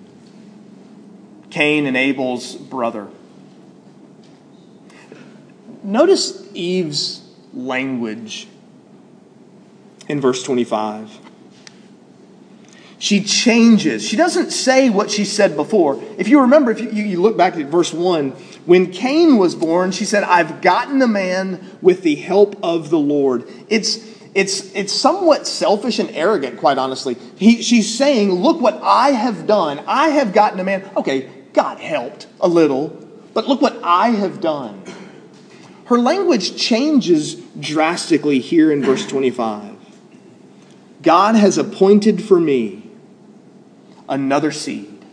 Cain 1.51 1.87
and 1.87 1.96
Abel's 1.96 2.55
brother. 2.55 3.09
Notice 5.83 6.40
Eve's 6.55 7.29
language 7.53 8.46
in 10.09 10.20
verse 10.20 10.44
25. 10.44 11.25
She 13.07 13.23
changes. 13.23 14.05
She 14.05 14.16
doesn't 14.16 14.51
say 14.51 14.90
what 14.90 15.12
she 15.12 15.25
said 15.25 15.55
before. 15.55 16.03
If 16.19 16.27
you 16.27 16.40
remember, 16.40 16.73
if 16.73 16.81
you, 16.81 16.90
you, 16.90 17.23
look 17.23 17.37
back 17.37 17.55
at 17.55 17.66
verse 17.66 17.92
1, 17.92 18.31
when 18.64 18.90
Cain 18.90 19.37
was 19.37 19.55
born, 19.55 19.92
she 19.92 20.05
said, 20.05 20.25
I've 20.25 20.61
gotten 20.61 21.01
a 21.01 21.07
man 21.07 21.79
with 21.81 22.03
the 22.03 22.16
help 22.16 22.59
of 22.64 22.90
the 22.90 22.99
Lord. 22.99 23.49
It's, 23.69 23.99
it's, 24.35 24.75
it's 24.75 24.92
somewhat 24.92 25.47
selfish 25.47 26.01
and 26.01 26.11
arrogant, 26.16 26.59
quite 26.59 26.79
honestly. 26.79 27.16
He, 27.37 27.62
she's 27.62 27.97
saying, 27.97 28.33
Look 28.33 28.61
what 28.61 28.81
I 28.83 29.11
have 29.11 29.47
done. 29.47 29.85
I 29.87 30.09
have 30.09 30.33
gotten 30.33 30.59
a 30.59 30.64
man. 30.64 30.90
Okay, 30.97 31.31
God 31.53 31.79
helped 31.79 32.27
a 32.40 32.49
little, 32.49 32.88
but 33.35 33.47
look 33.47 33.62
what 33.62 33.79
I 33.85 34.09
have 34.09 34.40
done. 34.40 34.83
Her 35.85 35.99
language 35.99 36.61
changes 36.61 37.37
drastically 37.37 38.40
here 38.40 38.73
in 38.73 38.83
verse 38.83 39.07
25. 39.07 39.77
God 41.03 41.37
has 41.37 41.57
appointed 41.57 42.25
for 42.25 42.40
me 42.40 42.83
another 44.09 44.53
seed, 44.53 45.05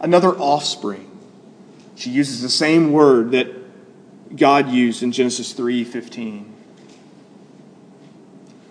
another 0.00 0.30
offspring. 0.30 1.10
She 1.96 2.10
uses 2.10 2.42
the 2.42 2.48
same 2.48 2.92
word 2.92 3.32
that 3.32 3.48
God 4.36 4.68
used 4.70 5.02
in 5.02 5.12
Genesis 5.12 5.52
3:15. 5.52 6.46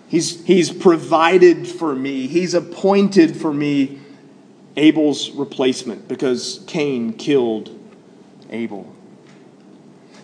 He's, 0.08 0.44
he's 0.44 0.70
provided 0.70 1.66
for 1.66 1.94
me. 1.94 2.28
He's 2.28 2.54
appointed 2.54 3.36
for 3.36 3.52
me 3.52 3.98
Abel's 4.76 5.30
replacement 5.30 6.06
because 6.06 6.62
Cain 6.66 7.14
killed 7.14 7.76
Abel. 8.50 8.94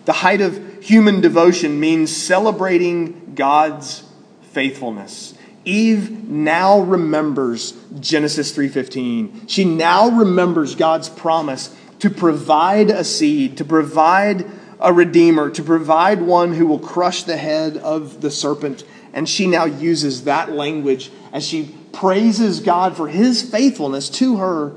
The 0.05 0.13
height 0.13 0.41
of 0.41 0.83
human 0.83 1.21
devotion 1.21 1.79
means 1.79 2.15
celebrating 2.15 3.33
God's 3.35 4.03
faithfulness. 4.51 5.30
Eve 5.63 6.27
now 6.27 6.79
remembers 6.79 7.73
Genesis 7.99 8.51
3:15. 8.51 9.47
She 9.47 9.63
now 9.63 10.09
remembers 10.09 10.75
God's 10.75 11.09
promise 11.09 11.69
to 11.99 12.09
provide 12.09 12.89
a 12.89 13.03
seed, 13.03 13.57
to 13.57 13.65
provide 13.65 14.45
a 14.79 14.91
redeemer, 14.91 15.49
to 15.51 15.61
provide 15.61 16.21
one 16.21 16.53
who 16.53 16.65
will 16.65 16.79
crush 16.79 17.23
the 17.23 17.37
head 17.37 17.77
of 17.77 18.21
the 18.21 18.31
serpent. 18.31 18.83
And 19.13 19.29
she 19.29 19.45
now 19.45 19.65
uses 19.65 20.23
that 20.23 20.51
language 20.51 21.11
as 21.31 21.45
she 21.45 21.75
praises 21.91 22.59
God 22.59 22.97
for 22.97 23.07
his 23.07 23.41
faithfulness 23.41 24.09
to 24.09 24.37
her 24.37 24.73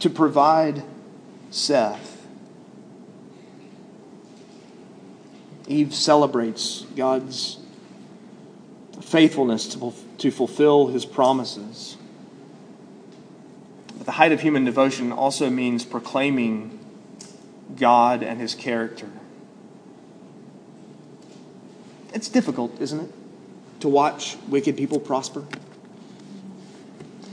to 0.00 0.10
provide 0.10 0.82
Seth. 1.50 2.26
Eve 5.68 5.94
celebrates 5.94 6.84
God's 6.94 7.58
faithfulness 9.00 9.66
to, 9.68 9.94
to 10.18 10.30
fulfill 10.30 10.88
his 10.88 11.04
promises. 11.04 11.96
But 13.96 14.06
the 14.06 14.12
height 14.12 14.32
of 14.32 14.40
human 14.40 14.64
devotion 14.64 15.12
also 15.12 15.50
means 15.50 15.84
proclaiming 15.84 16.78
God 17.76 18.22
and 18.22 18.40
his 18.40 18.54
character. 18.54 19.08
It's 22.12 22.28
difficult, 22.28 22.80
isn't 22.80 23.00
it, 23.00 23.10
to 23.80 23.88
watch 23.88 24.36
wicked 24.48 24.76
people 24.76 25.00
prosper? 25.00 25.44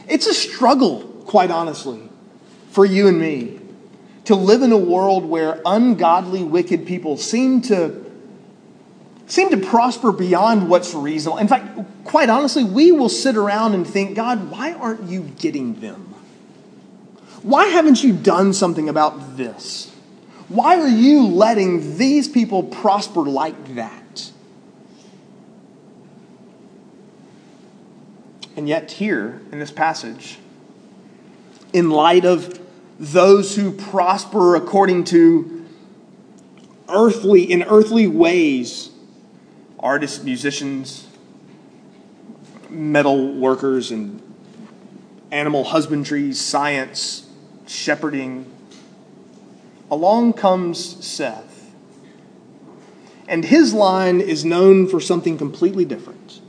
It's 0.07 0.27
a 0.27 0.33
struggle, 0.33 1.03
quite 1.25 1.51
honestly, 1.51 2.01
for 2.71 2.85
you 2.85 3.07
and 3.07 3.19
me 3.19 3.59
to 4.25 4.35
live 4.35 4.61
in 4.61 4.71
a 4.71 4.77
world 4.77 5.25
where 5.25 5.61
ungodly, 5.65 6.43
wicked 6.43 6.85
people 6.85 7.17
seem 7.17 7.61
to 7.61 8.02
seem 9.33 9.49
to 9.49 9.57
prosper 9.57 10.11
beyond 10.11 10.69
what's 10.69 10.93
reasonable. 10.93 11.39
In 11.39 11.47
fact, 11.47 11.79
quite 12.03 12.29
honestly, 12.29 12.63
we 12.63 12.91
will 12.91 13.09
sit 13.09 13.35
around 13.35 13.73
and 13.73 13.85
think, 13.85 14.15
God, 14.15 14.51
why 14.51 14.73
aren't 14.73 15.09
you 15.09 15.23
getting 15.39 15.79
them? 15.79 16.13
Why 17.41 17.65
haven't 17.65 18.03
you 18.03 18.13
done 18.13 18.53
something 18.53 18.87
about 18.87 19.35
this? 19.35 19.91
Why 20.49 20.79
are 20.79 20.87
you 20.87 21.25
letting 21.25 21.97
these 21.97 22.27
people 22.27 22.61
prosper 22.61 23.21
like 23.21 23.73
that? 23.73 24.31
And 28.55 28.69
yet, 28.69 28.91
here 28.91 29.41
in 29.51 29.57
this 29.57 29.71
passage, 29.71 30.37
in 31.73 31.89
light 31.89 32.23
of 32.23 32.59
those 32.99 33.55
who 33.55 33.71
prosper 33.71 34.55
according 34.55 35.05
to 35.05 35.65
earthly, 36.87 37.51
in 37.51 37.63
earthly 37.63 38.05
ways, 38.05 38.91
artists, 39.83 40.23
musicians, 40.23 41.05
metal 42.69 43.33
workers, 43.33 43.91
and 43.91 44.21
animal 45.29 45.65
husbandry, 45.65 46.33
science, 46.33 47.29
shepherding. 47.67 48.49
Along 49.91 50.31
comes 50.31 51.05
Seth. 51.05 51.71
And 53.27 53.43
his 53.43 53.73
line 53.73 54.21
is 54.21 54.45
known 54.45 54.87
for 54.87 54.99
something 55.01 55.37
completely 55.37 55.85
different. 55.85 56.39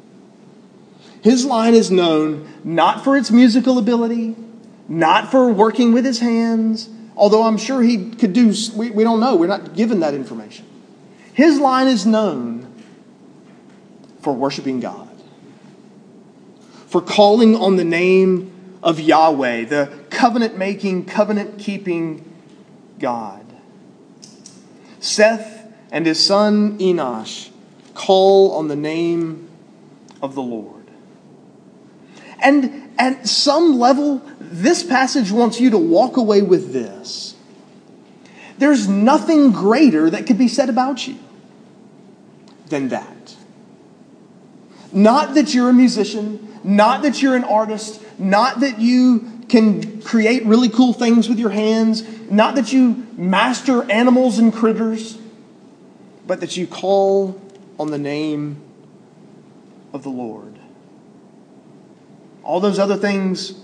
His 1.23 1.45
line 1.45 1.75
is 1.75 1.91
known 1.91 2.49
not 2.63 3.03
for 3.03 3.17
its 3.17 3.31
musical 3.31 3.79
ability, 3.79 4.37
not 4.89 5.31
for 5.31 5.51
working 5.51 5.93
with 5.93 6.05
his 6.05 6.21
hands, 6.21 6.89
although 7.17 7.43
I'm 7.43 7.57
sure 7.57 7.83
he 7.83 8.11
could 8.11 8.33
do, 8.33 8.55
we, 8.77 8.91
we 8.91 9.03
don't 9.03 9.21
know, 9.21 9.35
we're 9.35 9.47
not 9.47 9.75
given 9.75 10.01
that 10.01 10.15
information. 10.15 10.67
His 11.33 11.59
line 11.59 11.89
is 11.89 12.07
known 12.07 12.54
for 14.25 14.33
worshiping 14.33 14.81
God, 14.81 15.09
for 16.87 17.03
calling 17.03 17.55
on 17.55 17.77
the 17.77 17.85
name 17.85 18.79
of 18.83 18.99
Yahweh, 18.99 19.67
the 19.67 19.93
covenant 20.09 20.57
making, 20.57 21.05
covenant 21.05 21.59
keeping 21.59 22.25
God. 22.99 23.45
Seth 24.99 25.71
and 25.93 26.07
his 26.07 26.25
son 26.25 26.79
Enosh 26.79 27.51
call 27.93 28.53
on 28.53 28.69
the 28.69 28.77
name 28.77 29.49
of 30.23 30.35
the 30.35 30.43
Lord. 30.43 30.87
And 32.41 32.93
at 32.99 33.29
some 33.29 33.79
level, 33.79 34.23
this 34.41 34.83
passage 34.83 35.31
wants 35.31 35.61
you 35.61 35.71
to 35.71 35.79
walk 35.79 36.17
away 36.17 36.41
with 36.41 36.73
this. 36.73 37.37
There's 38.57 38.89
nothing 38.89 39.53
greater 39.53 40.09
that 40.09 40.27
could 40.27 40.39
be 40.39 40.49
said 40.49 40.71
about 40.71 41.07
you 41.07 41.19
than 42.69 42.89
that. 42.89 43.14
Not 44.95 45.35
that 45.35 45.53
you're 45.53 45.69
a 45.69 45.75
musician, 45.75 46.61
not 46.63 47.03
that 47.03 47.21
you're 47.21 47.35
an 47.35 47.45
artist, 47.45 48.01
not 48.19 48.61
that 48.61 48.79
you 48.79 49.43
can 49.49 50.01
create 50.01 50.47
really 50.47 50.69
cool 50.69 50.93
things 50.93 51.29
with 51.29 51.39
your 51.39 51.51
hands, 51.51 52.03
not 52.31 52.55
that 52.55 52.73
you 52.73 53.07
master 53.17 53.91
animals 53.91 54.39
and 54.39 54.53
critters, 54.53 55.19
but 56.27 56.41
that 56.41 56.57
you 56.57 56.67
call 56.67 57.41
on 57.79 57.91
the 57.91 57.99
name 57.99 58.57
of 59.93 60.05
the 60.05 60.11
Lord. 60.11 60.59
All 62.45 62.61
those 62.61 62.79
other 62.79 62.97
things 62.97 63.55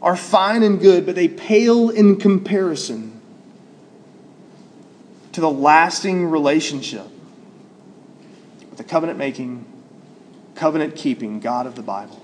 are 0.00 0.16
fine 0.16 0.62
and 0.62 0.80
good, 0.80 1.04
but 1.04 1.14
they 1.14 1.26
pale 1.26 1.90
in 1.90 2.16
comparison 2.16 3.20
to 5.32 5.40
the 5.40 5.50
lasting 5.50 6.26
relationship 6.26 7.06
with 8.68 8.78
the 8.78 8.84
covenant 8.84 9.18
making, 9.18 9.64
covenant 10.58 10.96
keeping 10.96 11.40
God 11.40 11.66
of 11.66 11.74
the 11.74 11.82
Bible. 11.82 12.20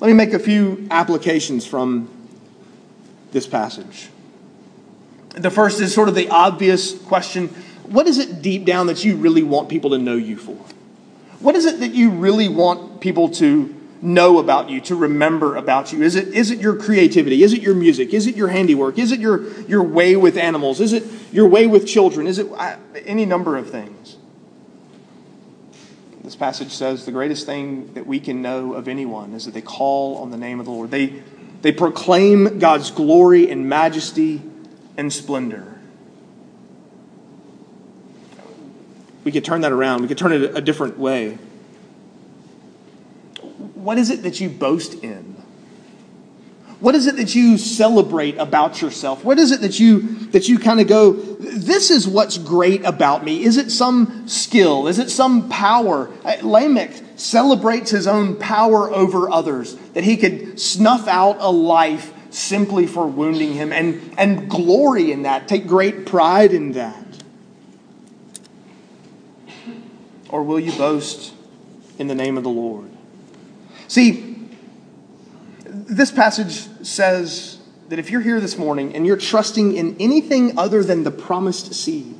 Let 0.00 0.08
me 0.08 0.14
make 0.14 0.32
a 0.32 0.38
few 0.38 0.88
applications 0.90 1.66
from 1.66 2.08
this 3.32 3.46
passage. 3.46 4.08
The 5.30 5.50
first 5.50 5.80
is 5.80 5.94
sort 5.94 6.08
of 6.08 6.14
the 6.14 6.28
obvious 6.30 6.98
question 6.98 7.48
what 7.84 8.06
is 8.06 8.18
it 8.18 8.40
deep 8.40 8.64
down 8.64 8.86
that 8.86 9.04
you 9.04 9.16
really 9.16 9.42
want 9.42 9.68
people 9.68 9.90
to 9.90 9.98
know 9.98 10.14
you 10.14 10.36
for? 10.36 10.56
What 11.40 11.56
is 11.56 11.64
it 11.64 11.80
that 11.80 11.92
you 11.92 12.10
really 12.10 12.48
want 12.48 13.00
people 13.00 13.28
to 13.30 13.74
know 14.00 14.38
about 14.38 14.70
you, 14.70 14.80
to 14.82 14.94
remember 14.94 15.56
about 15.56 15.92
you? 15.92 16.02
Is 16.02 16.14
it, 16.14 16.28
is 16.28 16.52
it 16.52 16.60
your 16.60 16.76
creativity? 16.76 17.42
Is 17.42 17.52
it 17.52 17.62
your 17.62 17.74
music? 17.74 18.14
Is 18.14 18.28
it 18.28 18.36
your 18.36 18.48
handiwork? 18.48 18.96
Is 18.96 19.10
it 19.10 19.18
your, 19.18 19.50
your 19.62 19.82
way 19.82 20.14
with 20.14 20.36
animals? 20.36 20.80
Is 20.80 20.92
it 20.92 21.02
your 21.32 21.48
way 21.48 21.66
with 21.66 21.84
children? 21.84 22.28
Is 22.28 22.38
it 22.38 22.46
uh, 22.52 22.76
any 23.04 23.26
number 23.26 23.56
of 23.56 23.68
things? 23.68 23.99
This 26.30 26.36
passage 26.36 26.70
says 26.70 27.06
the 27.06 27.10
greatest 27.10 27.44
thing 27.44 27.92
that 27.94 28.06
we 28.06 28.20
can 28.20 28.40
know 28.40 28.74
of 28.74 28.86
anyone 28.86 29.34
is 29.34 29.46
that 29.46 29.50
they 29.52 29.60
call 29.60 30.18
on 30.18 30.30
the 30.30 30.36
name 30.36 30.60
of 30.60 30.64
the 30.64 30.70
Lord. 30.70 30.92
They, 30.92 31.24
they 31.62 31.72
proclaim 31.72 32.60
God's 32.60 32.92
glory 32.92 33.50
and 33.50 33.68
majesty 33.68 34.40
and 34.96 35.12
splendor. 35.12 35.76
We 39.24 39.32
could 39.32 39.44
turn 39.44 39.62
that 39.62 39.72
around. 39.72 40.02
We 40.02 40.06
could 40.06 40.18
turn 40.18 40.30
it 40.30 40.56
a 40.56 40.60
different 40.60 41.00
way. 41.00 41.36
What 43.74 43.98
is 43.98 44.08
it 44.08 44.22
that 44.22 44.38
you 44.38 44.48
boast 44.50 45.02
in? 45.02 45.39
What 46.80 46.94
is 46.94 47.06
it 47.06 47.16
that 47.16 47.34
you 47.34 47.58
celebrate 47.58 48.38
about 48.38 48.80
yourself? 48.80 49.22
What 49.22 49.38
is 49.38 49.52
it 49.52 49.60
that 49.60 49.78
you 49.78 50.00
that 50.30 50.48
you 50.48 50.58
kind 50.58 50.80
of 50.80 50.88
go, 50.88 51.12
this 51.12 51.90
is 51.90 52.08
what's 52.08 52.38
great 52.38 52.84
about 52.84 53.22
me? 53.22 53.44
Is 53.44 53.58
it 53.58 53.70
some 53.70 54.26
skill? 54.26 54.88
Is 54.88 54.98
it 54.98 55.10
some 55.10 55.50
power? 55.50 56.10
Lamech 56.42 56.92
celebrates 57.16 57.90
his 57.90 58.06
own 58.06 58.36
power 58.36 58.90
over 58.90 59.30
others, 59.30 59.74
that 59.92 60.04
he 60.04 60.16
could 60.16 60.58
snuff 60.58 61.06
out 61.06 61.36
a 61.40 61.50
life 61.50 62.14
simply 62.30 62.86
for 62.86 63.06
wounding 63.06 63.52
him 63.52 63.72
and, 63.72 64.14
and 64.16 64.48
glory 64.48 65.12
in 65.12 65.22
that, 65.22 65.48
take 65.48 65.66
great 65.66 66.06
pride 66.06 66.52
in 66.52 66.72
that. 66.72 67.04
Or 70.30 70.44
will 70.44 70.60
you 70.60 70.72
boast 70.72 71.34
in 71.98 72.06
the 72.06 72.14
name 72.14 72.38
of 72.38 72.44
the 72.44 72.50
Lord? 72.50 72.88
See, 73.88 74.48
this 75.64 76.12
passage 76.12 76.68
says 76.82 77.58
that 77.88 77.98
if 77.98 78.10
you're 78.10 78.20
here 78.20 78.40
this 78.40 78.56
morning 78.56 78.94
and 78.94 79.06
you're 79.06 79.16
trusting 79.16 79.76
in 79.76 79.96
anything 79.98 80.58
other 80.58 80.82
than 80.82 81.04
the 81.04 81.10
promised 81.10 81.74
seed, 81.74 82.16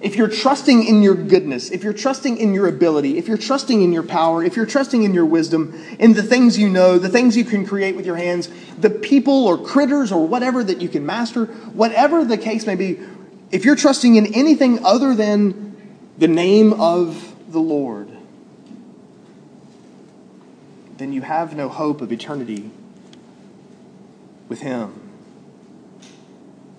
if 0.00 0.14
you're 0.14 0.28
trusting 0.28 0.84
in 0.84 1.02
your 1.02 1.14
goodness, 1.14 1.70
if 1.70 1.82
you're 1.82 1.92
trusting 1.92 2.36
in 2.36 2.54
your 2.54 2.68
ability, 2.68 3.18
if 3.18 3.26
you're 3.26 3.36
trusting 3.36 3.82
in 3.82 3.92
your 3.92 4.04
power, 4.04 4.44
if 4.44 4.54
you're 4.54 4.66
trusting 4.66 5.02
in 5.02 5.12
your 5.12 5.24
wisdom, 5.24 5.74
in 5.98 6.12
the 6.12 6.22
things 6.22 6.56
you 6.56 6.68
know, 6.68 6.98
the 6.98 7.08
things 7.08 7.36
you 7.36 7.44
can 7.44 7.66
create 7.66 7.96
with 7.96 8.06
your 8.06 8.16
hands, 8.16 8.48
the 8.78 8.90
people 8.90 9.46
or 9.46 9.58
critters 9.58 10.12
or 10.12 10.26
whatever 10.26 10.62
that 10.62 10.80
you 10.80 10.88
can 10.88 11.04
master, 11.04 11.46
whatever 11.46 12.24
the 12.24 12.38
case 12.38 12.64
may 12.64 12.76
be, 12.76 13.00
if 13.50 13.64
you're 13.64 13.76
trusting 13.76 14.14
in 14.14 14.32
anything 14.34 14.84
other 14.84 15.14
than 15.14 15.76
the 16.16 16.28
name 16.28 16.74
of 16.74 17.34
the 17.50 17.60
Lord, 17.60 18.08
then 20.96 21.12
you 21.12 21.22
have 21.22 21.56
no 21.56 21.68
hope 21.68 22.00
of 22.00 22.12
eternity 22.12 22.70
with 24.48 24.60
Him. 24.60 25.10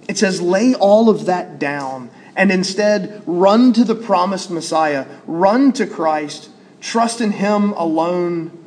It 0.07 0.17
says, 0.17 0.41
lay 0.41 0.73
all 0.73 1.09
of 1.09 1.25
that 1.25 1.59
down 1.59 2.09
and 2.35 2.51
instead 2.51 3.21
run 3.25 3.73
to 3.73 3.83
the 3.83 3.95
promised 3.95 4.49
Messiah, 4.49 5.05
run 5.27 5.71
to 5.73 5.85
Christ, 5.85 6.49
trust 6.81 7.21
in 7.21 7.31
Him 7.31 7.73
alone 7.73 8.57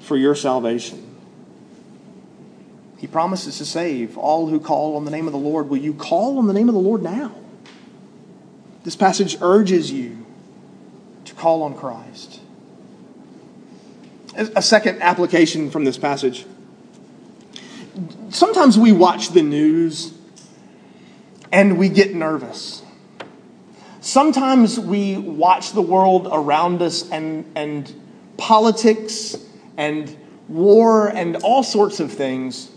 for 0.00 0.16
your 0.16 0.34
salvation. 0.34 1.08
He 2.98 3.06
promises 3.06 3.58
to 3.58 3.64
save 3.64 4.16
all 4.18 4.48
who 4.48 4.60
call 4.60 4.96
on 4.96 5.04
the 5.04 5.10
name 5.10 5.26
of 5.26 5.32
the 5.32 5.38
Lord. 5.38 5.68
Will 5.68 5.78
you 5.78 5.94
call 5.94 6.38
on 6.38 6.46
the 6.46 6.52
name 6.52 6.68
of 6.68 6.74
the 6.74 6.80
Lord 6.80 7.02
now? 7.02 7.34
This 8.84 8.96
passage 8.96 9.36
urges 9.40 9.90
you 9.90 10.26
to 11.24 11.34
call 11.34 11.62
on 11.62 11.76
Christ. 11.76 12.40
A 14.36 14.62
second 14.62 15.02
application 15.02 15.70
from 15.70 15.84
this 15.84 15.98
passage. 15.98 16.46
Sometimes 18.30 18.78
we 18.78 18.92
watch 18.92 19.30
the 19.30 19.42
news 19.42 20.12
and 21.50 21.78
we 21.78 21.88
get 21.88 22.14
nervous. 22.14 22.82
Sometimes 24.00 24.80
we 24.80 25.16
watch 25.16 25.72
the 25.72 25.82
world 25.82 26.28
around 26.30 26.82
us 26.82 27.08
and, 27.10 27.50
and 27.54 27.92
politics 28.36 29.36
and 29.76 30.16
war 30.48 31.08
and 31.08 31.36
all 31.36 31.62
sorts 31.62 32.00
of 32.00 32.12
things, 32.12 32.70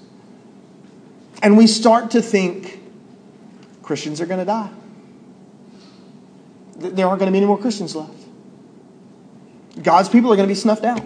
and 1.41 1.57
we 1.57 1.67
start 1.67 2.11
to 2.11 2.21
think 2.21 2.79
Christians 3.81 4.21
are 4.21 4.25
going 4.25 4.39
to 4.39 4.45
die. 4.45 4.69
There 6.77 7.07
aren't 7.07 7.19
going 7.19 7.27
to 7.27 7.31
be 7.31 7.37
any 7.37 7.47
more 7.47 7.57
Christians 7.57 7.95
left. 7.95 8.13
God's 9.81 10.09
people 10.09 10.31
are 10.31 10.35
going 10.35 10.47
to 10.47 10.51
be 10.51 10.59
snuffed 10.59 10.83
out. 10.83 11.01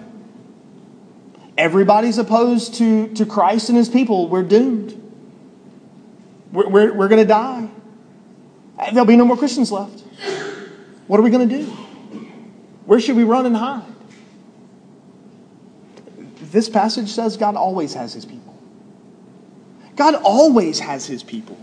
Everybody's 1.60 2.17
opposed 2.17 2.76
to, 2.76 3.10
to 3.15 3.26
Christ 3.26 3.67
and 3.67 3.78
his 3.78 3.89
people. 3.89 4.30
We're 4.30 4.43
doomed. 4.43 4.95
We're, 6.54 6.69
we're, 6.69 6.93
we're 6.93 7.08
going 7.10 7.22
to 7.22 7.28
die. 7.28 7.69
There'll 8.93 9.04
be 9.04 9.17
no 9.17 9.26
more 9.26 9.36
Christians 9.36 9.69
left. 9.69 10.00
What 11.08 11.19
are 11.19 11.24
we 11.24 11.30
going 11.30 11.50
to 11.50 11.58
do? 11.58 11.65
Where 12.86 13.02
should 13.02 13.17
we 13.17 13.26
run 13.26 13.45
and 13.45 13.58
hide? 13.58 13.84
This 16.39 16.69
passage 16.69 17.10
says 17.10 17.36
God 17.36 17.58
always 17.58 17.93
has 17.93 18.13
his 18.13 18.24
people. 18.24 18.58
God 19.98 20.15
always 20.15 20.80
has 20.80 21.08
his 21.08 21.24
people. 21.24 21.60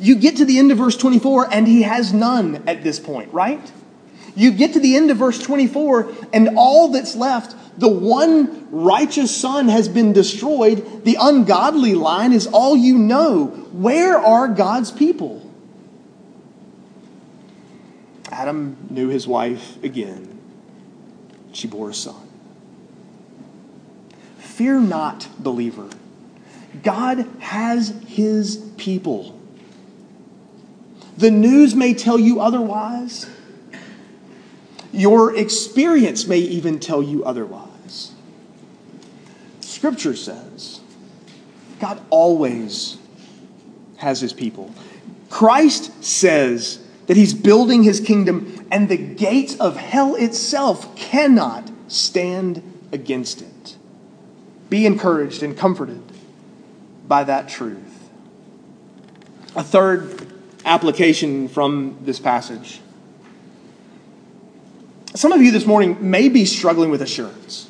You 0.00 0.16
get 0.16 0.38
to 0.38 0.44
the 0.44 0.58
end 0.58 0.72
of 0.72 0.78
verse 0.78 0.96
24, 0.96 1.54
and 1.54 1.68
he 1.68 1.82
has 1.82 2.12
none 2.12 2.64
at 2.66 2.82
this 2.82 2.98
point, 2.98 3.32
right? 3.32 3.72
You 4.34 4.50
get 4.50 4.72
to 4.72 4.80
the 4.80 4.96
end 4.96 5.12
of 5.12 5.18
verse 5.18 5.38
24, 5.38 6.12
and 6.32 6.50
all 6.56 6.88
that's 6.88 7.14
left, 7.14 7.54
the 7.76 7.88
one 7.88 8.68
righteous 8.70 9.34
son 9.34 9.68
has 9.68 9.88
been 9.88 10.12
destroyed. 10.12 11.04
The 11.04 11.16
ungodly 11.20 11.94
line 11.94 12.32
is 12.32 12.46
all 12.46 12.76
you 12.76 12.98
know. 12.98 13.46
Where 13.72 14.16
are 14.16 14.48
God's 14.48 14.92
people? 14.92 15.50
Adam 18.30 18.76
knew 18.90 19.08
his 19.08 19.26
wife 19.26 19.82
again. 19.82 20.40
She 21.52 21.66
bore 21.66 21.90
a 21.90 21.94
son. 21.94 22.28
Fear 24.38 24.80
not, 24.80 25.28
believer. 25.38 25.88
God 26.82 27.28
has 27.40 27.94
his 28.06 28.56
people. 28.76 29.38
The 31.16 31.30
news 31.30 31.74
may 31.74 31.94
tell 31.94 32.18
you 32.18 32.40
otherwise. 32.40 33.28
Your 34.92 35.36
experience 35.36 36.26
may 36.26 36.38
even 36.38 36.78
tell 36.78 37.02
you 37.02 37.24
otherwise. 37.24 37.63
Scripture 39.74 40.14
says 40.14 40.80
God 41.80 42.00
always 42.08 42.96
has 43.96 44.20
his 44.20 44.32
people. 44.32 44.72
Christ 45.30 46.04
says 46.04 46.78
that 47.08 47.16
he's 47.16 47.34
building 47.34 47.82
his 47.82 47.98
kingdom, 47.98 48.66
and 48.70 48.88
the 48.88 48.96
gates 48.96 49.56
of 49.56 49.76
hell 49.76 50.14
itself 50.14 50.94
cannot 50.94 51.68
stand 51.88 52.62
against 52.92 53.42
it. 53.42 53.76
Be 54.70 54.86
encouraged 54.86 55.42
and 55.42 55.58
comforted 55.58 56.02
by 57.08 57.24
that 57.24 57.48
truth. 57.48 58.08
A 59.56 59.64
third 59.64 60.32
application 60.64 61.48
from 61.48 61.98
this 62.02 62.20
passage. 62.20 62.80
Some 65.16 65.32
of 65.32 65.42
you 65.42 65.50
this 65.50 65.66
morning 65.66 66.10
may 66.10 66.28
be 66.28 66.44
struggling 66.44 66.90
with 66.90 67.02
assurance. 67.02 67.63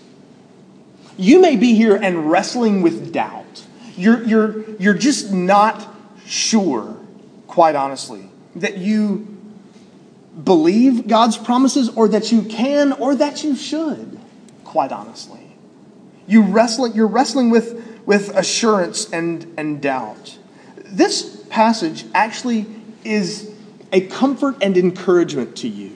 You 1.17 1.41
may 1.41 1.57
be 1.57 1.75
here 1.75 1.97
and 1.97 2.31
wrestling 2.31 2.83
with 2.83 3.13
doubt. 3.13 3.65
You're, 3.97 4.23
you're, 4.25 4.71
you're 4.77 4.95
just 4.95 5.33
not 5.33 5.89
sure, 6.27 6.97
quite 7.47 7.77
honestly, 7.77 8.29
that 8.57 8.79
you 8.79 9.29
believe 10.43 11.07
God's 11.07 11.37
promises 11.37 11.89
or 11.91 12.09
that 12.09 12.33
you 12.33 12.43
can 12.43 12.93
or 12.93 13.15
that 13.15 13.45
you 13.45 13.55
should, 13.55 14.19
quite 14.65 14.91
honestly. 14.91 15.57
You 16.27 16.43
wrestling, 16.43 16.95
you're 16.95 17.07
wrestling 17.07 17.51
with, 17.51 18.03
with 18.07 18.31
assurance 18.31 19.11
and, 19.11 19.55
and 19.57 19.81
doubt. 19.81 20.39
This 20.77 21.45
passage 21.51 22.05
actually 22.15 22.67
is 23.05 23.53
a 23.93 24.01
comfort 24.09 24.57
and 24.61 24.77
encouragement 24.77 25.57
to 25.59 25.69
you 25.69 25.93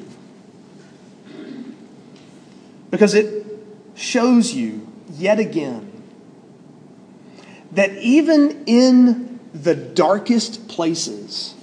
because 2.91 3.15
it 3.15 3.45
shows 3.97 4.53
you 4.53 4.88
yet 5.19 5.39
again 5.39 5.99
that 7.73 7.93
even 7.99 8.65
in 8.67 9.41
the 9.53 9.75
darkest 9.75 10.69
places, 10.69 11.55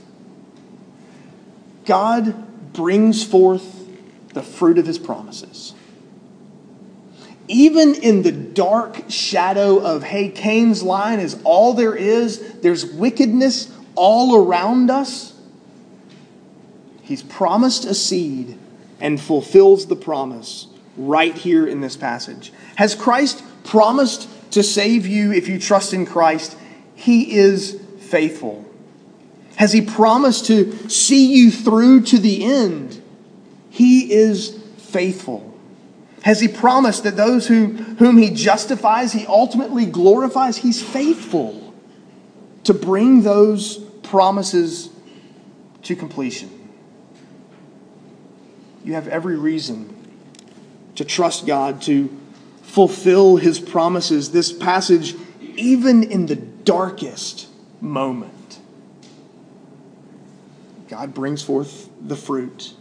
God 1.86 2.74
brings 2.74 3.24
forth 3.24 3.88
the 4.34 4.44
fruit 4.44 4.78
of 4.78 4.86
his 4.86 5.00
promises. 5.00 5.74
Even 7.48 7.94
in 7.96 8.24
the 8.24 8.32
dark 8.32 9.10
shadow 9.10 9.80
of, 9.80 10.04
hey, 10.04 10.30
Cain's 10.30 10.82
line 10.82 11.20
is 11.20 11.40
all 11.44 11.74
there 11.74 11.96
is, 11.96 12.60
there's 12.62 12.86
wickedness 12.86 13.72
all 13.96 14.36
around 14.36 14.90
us. 14.90 15.34
He's 17.04 17.22
promised 17.22 17.86
a 17.86 17.94
seed 17.94 18.58
and 19.00 19.22
fulfills 19.22 19.86
the 19.86 19.96
promise 19.96 20.68
right 20.98 21.34
here 21.34 21.68
in 21.68 21.82
this 21.82 21.98
passage. 21.98 22.52
Has 22.76 22.96
Christ 22.96 23.44
promised 23.64 24.30
to 24.52 24.64
save 24.64 25.06
you 25.06 25.34
if 25.34 25.48
you 25.48 25.60
trust 25.60 25.94
in 25.94 26.06
Christ? 26.06 26.58
He 26.96 27.36
is 27.36 27.82
faithful. 28.00 28.66
Has 29.58 29.74
He 29.74 29.82
promised 29.82 30.46
to 30.48 30.90
see 30.90 31.34
you 31.34 31.52
through 31.52 32.02
to 32.04 32.18
the 32.18 32.44
end? 32.46 33.02
He 33.70 34.12
is 34.12 34.58
faithful. 34.78 35.54
Has 36.24 36.40
He 36.40 36.48
promised 36.48 37.04
that 37.04 37.18
those 37.18 37.48
who, 37.48 37.68
whom 37.68 38.18
He 38.18 38.32
justifies, 38.32 39.14
He 39.14 39.26
ultimately 39.28 39.86
glorifies? 39.86 40.58
He's 40.58 40.82
faithful 40.82 41.74
to 42.64 42.74
bring 42.74 43.22
those 43.22 43.78
promises 44.04 44.90
to 45.84 45.96
completion. 45.96 46.52
You 48.84 48.94
have 48.94 49.08
every 49.08 49.38
reason 49.38 49.96
to 50.96 51.06
trust 51.06 51.46
God 51.46 51.82
to 51.84 52.10
fulfill 52.62 53.38
his 53.38 53.60
promises. 53.60 54.32
This 54.32 54.52
passage, 54.52 55.16
even 55.42 56.04
in 56.04 56.26
the 56.26 56.36
darkest 56.36 57.48
moment, 57.82 58.60
God 60.88 61.14
brings 61.14 61.42
forth 61.42 61.90
the 62.02 62.16
fruit 62.16 62.74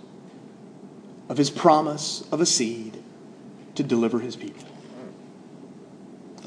of 1.28 1.38
his 1.38 1.50
promise 1.50 2.26
of 2.30 2.40
a 2.40 2.46
seed 2.46 3.02
to 3.76 3.82
deliver 3.82 4.20
his 4.20 4.36
people. 4.36 4.66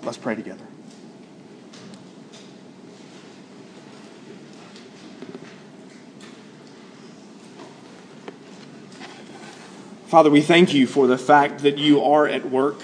Let's 0.03 0.17
pray 0.17 0.35
together. 0.35 0.66
Father, 10.07 10.29
we 10.29 10.39
thank 10.39 10.73
you 10.73 10.87
for 10.87 11.05
the 11.05 11.17
fact 11.17 11.63
that 11.63 11.77
you 11.77 12.01
are 12.01 12.25
at 12.25 12.49
work 12.49 12.81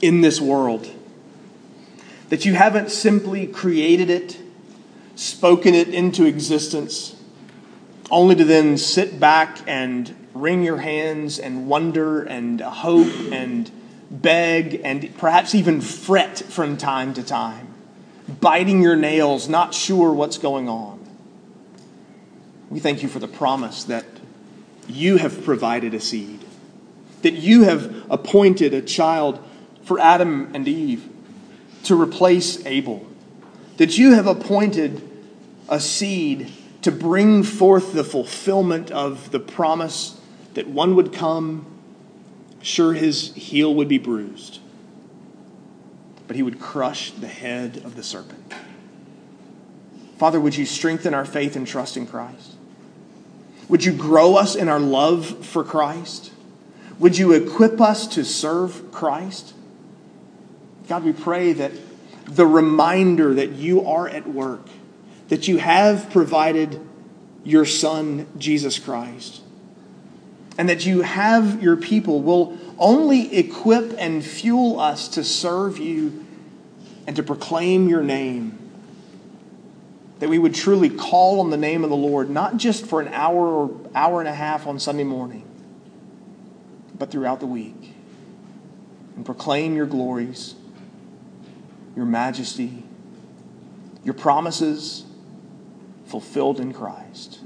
in 0.00 0.22
this 0.22 0.40
world, 0.40 0.90
that 2.30 2.46
you 2.46 2.54
haven't 2.54 2.90
simply 2.90 3.46
created 3.46 4.08
it, 4.08 4.38
spoken 5.16 5.74
it 5.74 5.88
into 5.88 6.24
existence, 6.24 7.14
only 8.10 8.34
to 8.34 8.44
then 8.44 8.78
sit 8.78 9.20
back 9.20 9.58
and 9.66 10.16
wring 10.32 10.62
your 10.62 10.78
hands 10.78 11.38
and 11.38 11.68
wonder 11.68 12.22
and 12.22 12.58
hope 12.62 13.12
and 13.30 13.70
beg 14.10 14.80
and 14.82 15.14
perhaps 15.18 15.54
even 15.54 15.82
fret 15.82 16.38
from 16.38 16.78
time 16.78 17.12
to 17.12 17.22
time, 17.22 17.68
biting 18.40 18.80
your 18.80 18.96
nails, 18.96 19.46
not 19.46 19.74
sure 19.74 20.10
what's 20.10 20.38
going 20.38 20.70
on. 20.70 21.06
We 22.70 22.80
thank 22.80 23.02
you 23.02 23.10
for 23.10 23.18
the 23.18 23.28
promise 23.28 23.84
that 23.84 24.15
you 24.88 25.16
have 25.16 25.44
provided 25.44 25.94
a 25.94 26.00
seed, 26.00 26.44
that 27.22 27.34
you 27.34 27.64
have 27.64 28.06
appointed 28.10 28.74
a 28.74 28.82
child 28.82 29.42
for 29.82 29.98
Adam 29.98 30.54
and 30.54 30.66
Eve 30.66 31.08
to 31.84 32.00
replace 32.00 32.64
Abel, 32.66 33.06
that 33.76 33.96
you 33.98 34.12
have 34.12 34.26
appointed 34.26 35.02
a 35.68 35.80
seed 35.80 36.52
to 36.82 36.92
bring 36.92 37.42
forth 37.42 37.92
the 37.92 38.04
fulfillment 38.04 38.90
of 38.90 39.30
the 39.30 39.40
promise 39.40 40.20
that 40.54 40.68
one 40.68 40.94
would 40.94 41.12
come, 41.12 41.66
sure, 42.62 42.94
his 42.94 43.34
heel 43.34 43.74
would 43.74 43.88
be 43.88 43.98
bruised, 43.98 44.60
but 46.26 46.36
he 46.36 46.42
would 46.42 46.58
crush 46.60 47.10
the 47.12 47.28
head 47.28 47.76
of 47.78 47.96
the 47.96 48.02
serpent. 48.02 48.52
Father, 50.18 50.40
would 50.40 50.56
you 50.56 50.64
strengthen 50.64 51.12
our 51.12 51.24
faith 51.24 51.56
and 51.56 51.66
trust 51.66 51.96
in 51.96 52.06
Christ? 52.06 52.55
Would 53.68 53.84
you 53.84 53.92
grow 53.92 54.36
us 54.36 54.54
in 54.54 54.68
our 54.68 54.80
love 54.80 55.44
for 55.44 55.64
Christ? 55.64 56.32
Would 56.98 57.18
you 57.18 57.32
equip 57.32 57.80
us 57.80 58.06
to 58.08 58.24
serve 58.24 58.90
Christ? 58.92 59.54
God, 60.88 61.04
we 61.04 61.12
pray 61.12 61.52
that 61.52 61.72
the 62.26 62.46
reminder 62.46 63.34
that 63.34 63.52
you 63.52 63.86
are 63.86 64.08
at 64.08 64.26
work, 64.26 64.66
that 65.28 65.48
you 65.48 65.58
have 65.58 66.10
provided 66.10 66.80
your 67.44 67.64
Son, 67.64 68.26
Jesus 68.38 68.78
Christ, 68.78 69.42
and 70.58 70.68
that 70.68 70.86
you 70.86 71.02
have 71.02 71.62
your 71.62 71.76
people 71.76 72.22
will 72.22 72.56
only 72.78 73.36
equip 73.36 73.94
and 73.98 74.24
fuel 74.24 74.80
us 74.80 75.08
to 75.08 75.24
serve 75.24 75.78
you 75.78 76.24
and 77.06 77.16
to 77.16 77.22
proclaim 77.22 77.88
your 77.88 78.02
name 78.02 78.55
that 80.18 80.28
we 80.28 80.38
would 80.38 80.54
truly 80.54 80.88
call 80.88 81.40
on 81.40 81.50
the 81.50 81.56
name 81.56 81.84
of 81.84 81.90
the 81.90 81.96
Lord, 81.96 82.30
not 82.30 82.56
just 82.56 82.86
for 82.86 83.00
an 83.00 83.08
hour 83.08 83.46
or 83.46 83.80
hour 83.94 84.20
and 84.20 84.28
a 84.28 84.34
half 84.34 84.66
on 84.66 84.78
Sunday 84.78 85.04
morning, 85.04 85.44
but 86.98 87.10
throughout 87.10 87.40
the 87.40 87.46
week, 87.46 87.94
and 89.14 89.24
proclaim 89.24 89.76
your 89.76 89.86
glories, 89.86 90.54
your 91.94 92.06
majesty, 92.06 92.82
your 94.04 94.14
promises 94.14 95.04
fulfilled 96.06 96.60
in 96.60 96.72
Christ. 96.72 97.40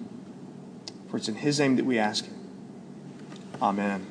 For 1.08 1.16
it's 1.16 1.28
in 1.28 1.36
His 1.36 1.58
name 1.58 1.76
that 1.76 1.84
we 1.84 1.98
ask 1.98 2.24
it. 2.24 2.32
Amen. 3.60 4.09